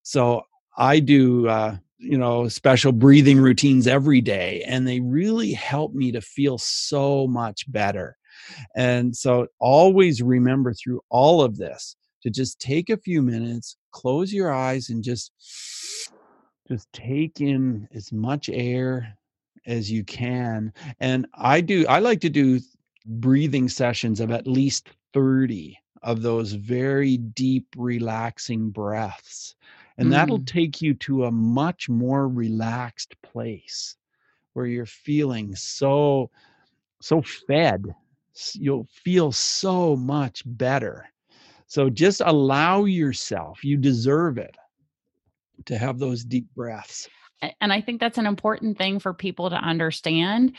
So 0.03 0.43
I 0.77 0.99
do, 0.99 1.47
uh, 1.47 1.77
you 2.01 2.17
know, 2.17 2.47
special 2.47 2.91
breathing 2.91 3.39
routines 3.39 3.87
every 3.87 4.21
day, 4.21 4.63
and 4.67 4.87
they 4.87 4.99
really 4.99 5.53
help 5.53 5.93
me 5.93 6.11
to 6.11 6.21
feel 6.21 6.57
so 6.57 7.27
much 7.27 7.71
better. 7.71 8.17
And 8.75 9.15
so 9.15 9.47
always 9.59 10.21
remember 10.21 10.73
through 10.73 11.01
all 11.09 11.41
of 11.41 11.57
this 11.57 11.95
to 12.23 12.29
just 12.29 12.59
take 12.59 12.89
a 12.89 12.97
few 12.97 13.21
minutes, 13.21 13.77
close 13.91 14.33
your 14.33 14.51
eyes, 14.51 14.89
and 14.89 15.03
just 15.03 15.31
just 16.67 16.91
take 16.93 17.41
in 17.41 17.87
as 17.93 18.11
much 18.11 18.49
air 18.49 19.17
as 19.65 19.91
you 19.91 20.03
can. 20.03 20.71
And 20.99 21.27
I 21.33 21.61
do, 21.61 21.85
I 21.87 21.99
like 21.99 22.21
to 22.21 22.29
do 22.29 22.59
breathing 23.05 23.67
sessions 23.67 24.19
of 24.19 24.31
at 24.31 24.47
least 24.47 24.89
30 25.13 25.77
of 26.03 26.21
those 26.21 26.53
very 26.53 27.17
deep, 27.17 27.67
relaxing 27.75 28.69
breaths. 28.69 29.55
And 30.01 30.09
mm. 30.09 30.11
that'll 30.11 30.43
take 30.43 30.81
you 30.81 30.93
to 30.95 31.25
a 31.25 31.31
much 31.31 31.87
more 31.87 32.27
relaxed 32.27 33.15
place 33.21 33.95
where 34.53 34.65
you're 34.65 34.85
feeling 34.85 35.55
so, 35.55 36.29
so 37.01 37.21
fed. 37.21 37.85
You'll 38.53 38.87
feel 39.03 39.31
so 39.31 39.95
much 39.95 40.43
better. 40.45 41.07
So 41.67 41.89
just 41.89 42.21
allow 42.25 42.85
yourself, 42.85 43.63
you 43.63 43.77
deserve 43.77 44.37
it 44.37 44.57
to 45.65 45.77
have 45.77 45.99
those 45.99 46.23
deep 46.23 46.47
breaths 46.55 47.07
and 47.59 47.73
I 47.73 47.81
think 47.81 47.99
that's 47.99 48.17
an 48.17 48.27
important 48.27 48.77
thing 48.77 48.99
for 48.99 49.13
people 49.13 49.49
to 49.49 49.55
understand. 49.55 50.53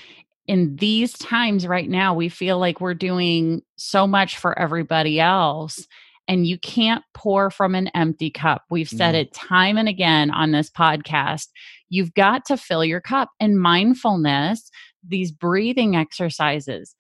In 0.49 0.77
these 0.77 1.13
times 1.13 1.67
right 1.67 1.89
now, 1.89 2.15
we 2.15 2.29
feel 2.29 2.59
like 2.59 2.81
we're 2.81 2.95
doing 2.95 3.63
so 3.77 4.07
much 4.07 4.39
for 4.39 4.59
everybody 4.59 5.21
else, 5.21 5.87
and 6.29 6.47
you 6.47 6.59
can't 6.59 7.05
pour 7.15 7.51
from 7.51 7.75
an 7.75 7.89
empty 7.89 8.31
cup. 8.31 8.63
We've 8.71 8.89
said 8.89 9.15
mm. 9.15 9.21
it 9.21 9.35
time 9.35 9.77
and 9.77 9.89
again 9.89 10.31
on 10.31 10.53
this 10.53 10.71
podcast. 10.71 11.49
You've 11.89 12.15
got 12.15 12.45
to 12.47 12.57
fill 12.57 12.85
your 12.85 13.01
cup. 13.01 13.31
And 13.41 13.61
mindfulness, 13.61 14.71
these 15.07 15.33
breathing 15.33 15.97
exercises, 15.97 16.95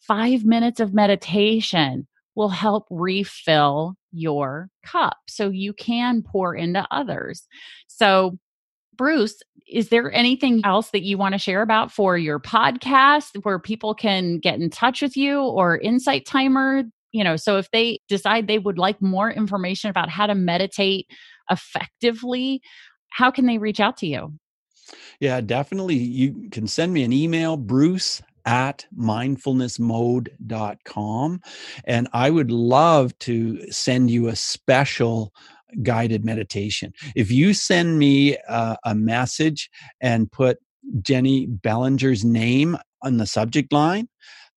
five 0.00 0.44
minutes 0.44 0.80
of 0.80 0.92
meditation 0.92 2.06
will 2.34 2.48
help 2.48 2.86
refill 2.90 3.94
your 4.12 4.68
cup 4.84 5.16
so 5.28 5.50
you 5.50 5.72
can 5.72 6.22
pour 6.22 6.54
into 6.54 6.86
others. 6.90 7.46
So, 7.86 8.38
Bruce, 8.96 9.40
is 9.68 9.88
there 9.88 10.12
anything 10.12 10.60
else 10.64 10.90
that 10.90 11.02
you 11.02 11.16
want 11.16 11.32
to 11.32 11.38
share 11.38 11.62
about 11.62 11.90
for 11.90 12.18
your 12.18 12.38
podcast 12.38 13.30
where 13.42 13.58
people 13.58 13.94
can 13.94 14.38
get 14.38 14.60
in 14.60 14.70
touch 14.70 15.00
with 15.00 15.16
you 15.16 15.40
or 15.40 15.78
Insight 15.78 16.26
Timer? 16.26 16.84
You 17.14 17.22
know, 17.22 17.36
so 17.36 17.58
if 17.58 17.70
they 17.70 18.00
decide 18.08 18.48
they 18.48 18.58
would 18.58 18.76
like 18.76 19.00
more 19.00 19.30
information 19.30 19.88
about 19.88 20.10
how 20.10 20.26
to 20.26 20.34
meditate 20.34 21.06
effectively, 21.48 22.60
how 23.10 23.30
can 23.30 23.46
they 23.46 23.56
reach 23.56 23.78
out 23.78 23.96
to 23.98 24.08
you? 24.08 24.34
Yeah, 25.20 25.40
definitely. 25.40 25.94
You 25.94 26.48
can 26.50 26.66
send 26.66 26.92
me 26.92 27.04
an 27.04 27.12
email, 27.12 27.56
bruce 27.56 28.20
at 28.44 28.84
mindfulnessmode.com. 28.98 31.40
And 31.84 32.08
I 32.12 32.30
would 32.30 32.50
love 32.50 33.16
to 33.20 33.70
send 33.70 34.10
you 34.10 34.26
a 34.26 34.34
special 34.34 35.32
guided 35.82 36.24
meditation. 36.24 36.92
If 37.14 37.30
you 37.30 37.54
send 37.54 37.96
me 37.96 38.38
a, 38.48 38.76
a 38.84 38.96
message 38.96 39.70
and 40.00 40.32
put 40.32 40.58
Jenny 41.00 41.46
Bellinger's 41.46 42.24
name 42.24 42.76
on 43.02 43.18
the 43.18 43.26
subject 43.26 43.72
line, 43.72 44.08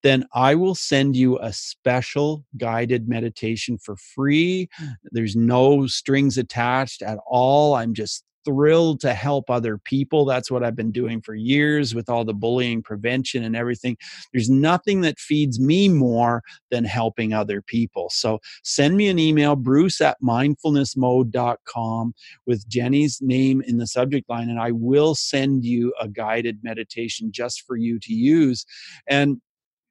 then 0.04 0.26
I 0.34 0.56
will 0.56 0.76
send 0.76 1.16
you 1.16 1.40
a 1.40 1.52
special 1.54 2.46
guided 2.58 3.08
meditation 3.08 3.78
for 3.78 3.96
free. 3.96 4.70
There's 5.12 5.36
no 5.36 5.88
strings 5.88 6.38
attached 6.38 7.02
at 7.02 7.18
all. 7.26 7.76
I'm 7.76 7.94
just 7.94 8.24
thrilled 8.48 9.02
to 9.02 9.14
help 9.14 9.50
other 9.50 9.78
people. 9.78 10.24
That's 10.24 10.50
what 10.50 10.64
I've 10.64 10.76
been 10.76 10.94
doing 10.94 11.22
for 11.22 11.36
years 11.36 11.94
with 11.94 12.10
all 12.10 12.24
the 12.24 12.34
bullying 12.34 12.82
prevention 12.82 13.44
and 13.44 13.58
everything. 13.58 13.98
There's 14.32 14.50
nothing 14.50 15.02
that 15.02 15.20
feeds 15.20 15.60
me 15.60 15.90
more 15.90 16.42
than 16.72 16.86
helping 16.86 17.34
other 17.34 17.62
people. 17.62 18.10
So 18.10 18.40
send 18.64 18.96
me 18.96 19.10
an 19.10 19.20
email, 19.20 19.58
bruce 19.58 20.00
at 20.00 20.16
mindfulnessmode.com 20.24 22.14
with 22.46 22.66
Jenny's 22.70 23.20
name 23.22 23.62
in 23.68 23.80
the 23.80 23.88
subject 23.88 24.30
line, 24.30 24.50
and 24.50 24.62
I 24.62 24.72
will 24.72 25.14
send 25.14 25.66
you 25.66 25.94
a 26.00 26.08
guided 26.08 26.64
meditation 26.64 27.34
just 27.34 27.64
for 27.64 27.76
you 27.76 28.00
to 28.00 28.14
use. 28.14 28.66
And 29.10 29.42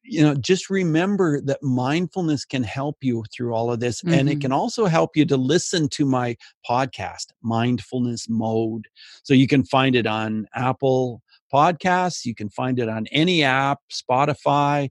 you 0.09 0.23
know 0.23 0.35
just 0.35 0.71
remember 0.71 1.41
that 1.41 1.63
mindfulness 1.63 2.45
can 2.45 2.63
help 2.63 2.97
you 3.03 3.25
through 3.35 3.55
all 3.55 3.71
of 3.73 3.81
this 3.81 4.01
mm-hmm. 4.01 4.15
and 4.15 4.29
it 4.29 4.35
mm-hmm. 4.35 4.41
can 4.43 4.53
also 4.53 4.87
help 4.87 5.17
you 5.17 5.25
to 5.25 5.37
listen 5.37 5.89
to 5.89 6.05
my 6.05 6.37
podcast 6.69 7.27
mindfulness 7.43 8.29
mode 8.29 8.87
so 9.23 9.35
you 9.35 9.47
can 9.47 9.65
find 9.65 9.95
it 9.95 10.07
on 10.07 10.47
apple 10.55 11.23
podcasts 11.53 12.25
you 12.25 12.35
can 12.35 12.49
find 12.49 12.79
it 12.79 12.89
on 12.89 13.07
any 13.13 13.43
app 13.43 13.81
spotify 13.93 14.89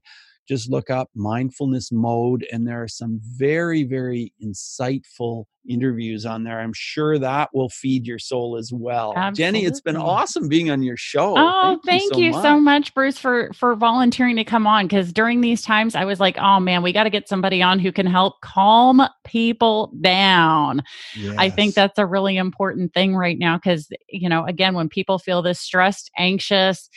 just 0.48 0.70
look 0.70 0.90
up 0.90 1.10
mindfulness 1.14 1.90
mode 1.90 2.46
and 2.52 2.66
there 2.66 2.82
are 2.82 2.88
some 2.88 3.20
very 3.22 3.82
very 3.84 4.32
insightful 4.42 5.44
interviews 5.68 6.24
on 6.24 6.44
there. 6.44 6.60
I'm 6.60 6.72
sure 6.72 7.18
that 7.18 7.50
will 7.52 7.68
feed 7.68 8.06
your 8.06 8.18
soul 8.18 8.56
as 8.56 8.72
well. 8.72 9.14
Absolutely. 9.16 9.42
jenny 9.42 9.66
it's 9.66 9.80
been 9.80 9.96
awesome 9.96 10.48
being 10.48 10.70
on 10.70 10.82
your 10.82 10.96
show. 10.96 11.34
Oh 11.36 11.78
thank, 11.84 12.02
thank 12.02 12.16
you, 12.16 12.32
so, 12.32 12.38
you 12.38 12.42
so, 12.42 12.60
much. 12.60 12.94
bruce 12.94 13.18
for 13.18 13.52
for 13.52 13.74
volunteering 13.74 14.36
to 14.36 14.44
come 14.44 14.66
on 14.66 14.86
because 14.86 15.12
during 15.12 15.40
these 15.40 15.62
times 15.62 15.94
i 15.94 16.04
was 16.04 16.20
like 16.20 16.36
oh 16.38 16.60
man 16.60 16.82
we 16.82 16.92
got 16.92 17.04
to 17.04 17.10
get 17.10 17.28
somebody 17.28 17.62
on 17.62 17.78
who 17.78 17.92
can 17.92 18.06
help 18.06 18.40
calm 18.42 19.02
people 19.24 19.92
down. 20.00 20.82
Yes. 21.16 21.34
i 21.38 21.50
think 21.50 21.74
that's 21.74 21.98
a 21.98 22.06
really 22.06 22.36
important 22.36 22.94
thing 22.94 23.16
right 23.16 23.38
now 23.38 23.56
because 23.56 23.88
you 24.08 24.28
know 24.28 24.44
again 24.44 24.74
when 24.74 24.88
people 24.88 25.18
feel 25.18 25.42
this 25.42 25.60
stressed 25.60 26.10
anxious 26.16 26.88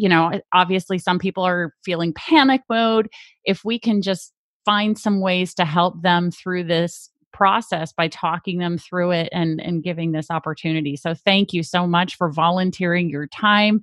you 0.00 0.08
know, 0.08 0.40
obviously 0.54 0.98
some 0.98 1.18
people 1.18 1.44
are 1.44 1.74
feeling 1.84 2.14
panic 2.14 2.62
mode. 2.70 3.08
If 3.44 3.64
we 3.64 3.78
can 3.78 4.00
just 4.00 4.32
find 4.64 4.98
some 4.98 5.20
ways 5.20 5.54
to 5.54 5.64
help 5.64 6.00
them 6.02 6.30
through 6.30 6.64
this 6.64 7.10
process 7.32 7.92
by 7.92 8.08
talking 8.08 8.58
them 8.58 8.76
through 8.76 9.12
it 9.12 9.28
and 9.30 9.60
and 9.60 9.84
giving 9.84 10.12
this 10.12 10.30
opportunity. 10.30 10.96
So 10.96 11.14
thank 11.14 11.52
you 11.52 11.62
so 11.62 11.86
much 11.86 12.16
for 12.16 12.32
volunteering 12.32 13.08
your 13.08 13.28
time 13.28 13.80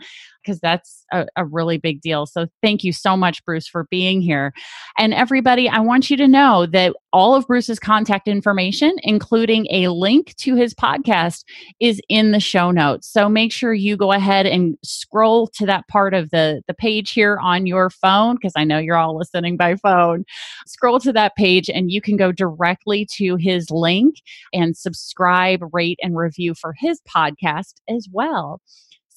because 0.48 0.62
that's 0.62 1.04
a, 1.12 1.28
a, 1.36 1.46
really 1.46 1.78
big 1.78 2.00
deal. 2.00 2.26
So 2.26 2.48
thank 2.62 2.84
you 2.84 2.94
so 2.94 3.18
much, 3.18 3.44
Bruce, 3.44 3.68
for 3.68 3.86
being 3.92 4.22
here. 4.22 4.54
And 4.98 5.14
everybody, 5.14 5.68
I 5.68 5.80
want 5.80 6.10
you 6.10 6.16
to 6.18 6.28
know 6.28 6.66
that 6.68 6.96
all 7.12 7.36
of 7.36 7.48
Bruce's 7.48 7.80
contact 7.80 8.28
information, 8.28 8.94
including 9.04 9.68
a 9.70 9.90
link 9.90 10.36
to 10.38 10.56
his 10.56 10.74
podcast, 10.74 11.44
is 11.82 12.02
in 12.08 12.32
the 12.32 12.40
show 12.40 12.72
notes. 12.72 13.12
So 13.12 13.28
make 13.28 13.52
sure 13.52 13.74
you 13.74 13.98
go 13.98 14.14
ahead 14.14 14.46
and 14.46 14.78
scroll 14.84 15.48
to 15.48 15.66
that 15.66 15.88
part 15.90 16.14
of 16.14 16.30
the, 16.30 16.62
the 16.68 16.74
page 16.74 17.12
here 17.12 17.38
on 17.42 17.66
your 17.66 17.90
phone, 17.90 18.36
because 18.36 18.54
I 18.56 18.64
know 18.64 18.78
you're 18.78 18.98
all 18.98 19.18
listening 19.18 19.58
by 19.58 19.76
phone. 19.76 20.24
Scroll 20.66 21.00
to 21.02 21.12
that 21.14 21.36
page 21.36 21.70
and 21.70 21.92
you 21.92 22.02
can 22.02 22.16
go 22.16 22.32
directly 22.32 23.06
to 23.18 23.36
his 23.36 23.70
link 23.70 24.22
and 24.54 24.78
subscribe, 24.78 25.62
rate, 25.74 26.00
and 26.02 26.16
review 26.16 26.54
for 26.54 26.74
his 26.78 27.02
podcast 27.02 27.82
as 27.90 28.08
well. 28.12 28.62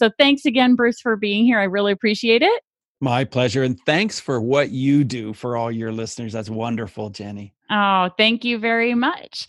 So 0.00 0.10
thanks 0.18 0.46
again, 0.46 0.76
Bruce, 0.76 0.98
for 0.98 1.14
being 1.14 1.44
here. 1.44 1.60
I 1.60 1.64
really 1.64 1.92
appreciate 1.92 2.40
it. 2.40 2.62
My 3.02 3.24
pleasure. 3.24 3.62
And 3.62 3.78
thanks 3.84 4.18
for 4.18 4.40
what 4.40 4.70
you 4.70 5.04
do 5.04 5.34
for 5.34 5.58
all 5.58 5.70
your 5.70 5.92
listeners. 5.92 6.32
That's 6.32 6.48
wonderful, 6.48 7.10
Jenny. 7.10 7.52
Oh, 7.70 8.08
thank 8.16 8.42
you 8.42 8.58
very 8.58 8.94
much. 8.94 9.46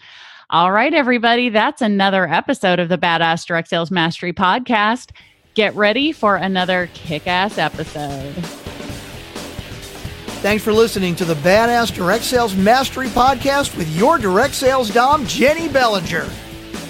All 0.50 0.74
right, 0.74 0.94
everybody. 0.94 1.48
That's 1.48 1.82
another 1.82 2.28
episode 2.28 2.80
of 2.80 2.90
the 2.90 2.98
Badass 2.98 3.46
Direct 3.46 3.70
Sales 3.70 3.92
Mastery 3.92 4.34
Podcast. 4.34 5.12
Get 5.54 5.74
ready 5.74 6.12
for 6.12 6.36
another 6.36 6.90
kick 6.94 7.28
ass 7.28 7.58
episode. 7.58 8.34
Thanks 10.42 10.66
for 10.66 10.74
listening 10.74 11.16
to 11.16 11.24
the 11.24 11.36
Badass 11.36 11.96
Direct 11.96 12.26
Sales 12.26 12.56
Mastery 12.56 13.08
Podcast 13.08 13.78
with 13.78 13.88
your 13.96 14.18
direct 14.18 14.56
sales 14.56 14.90
dom, 14.90 15.26
Jenny 15.26 15.70
Bellinger. 15.70 16.30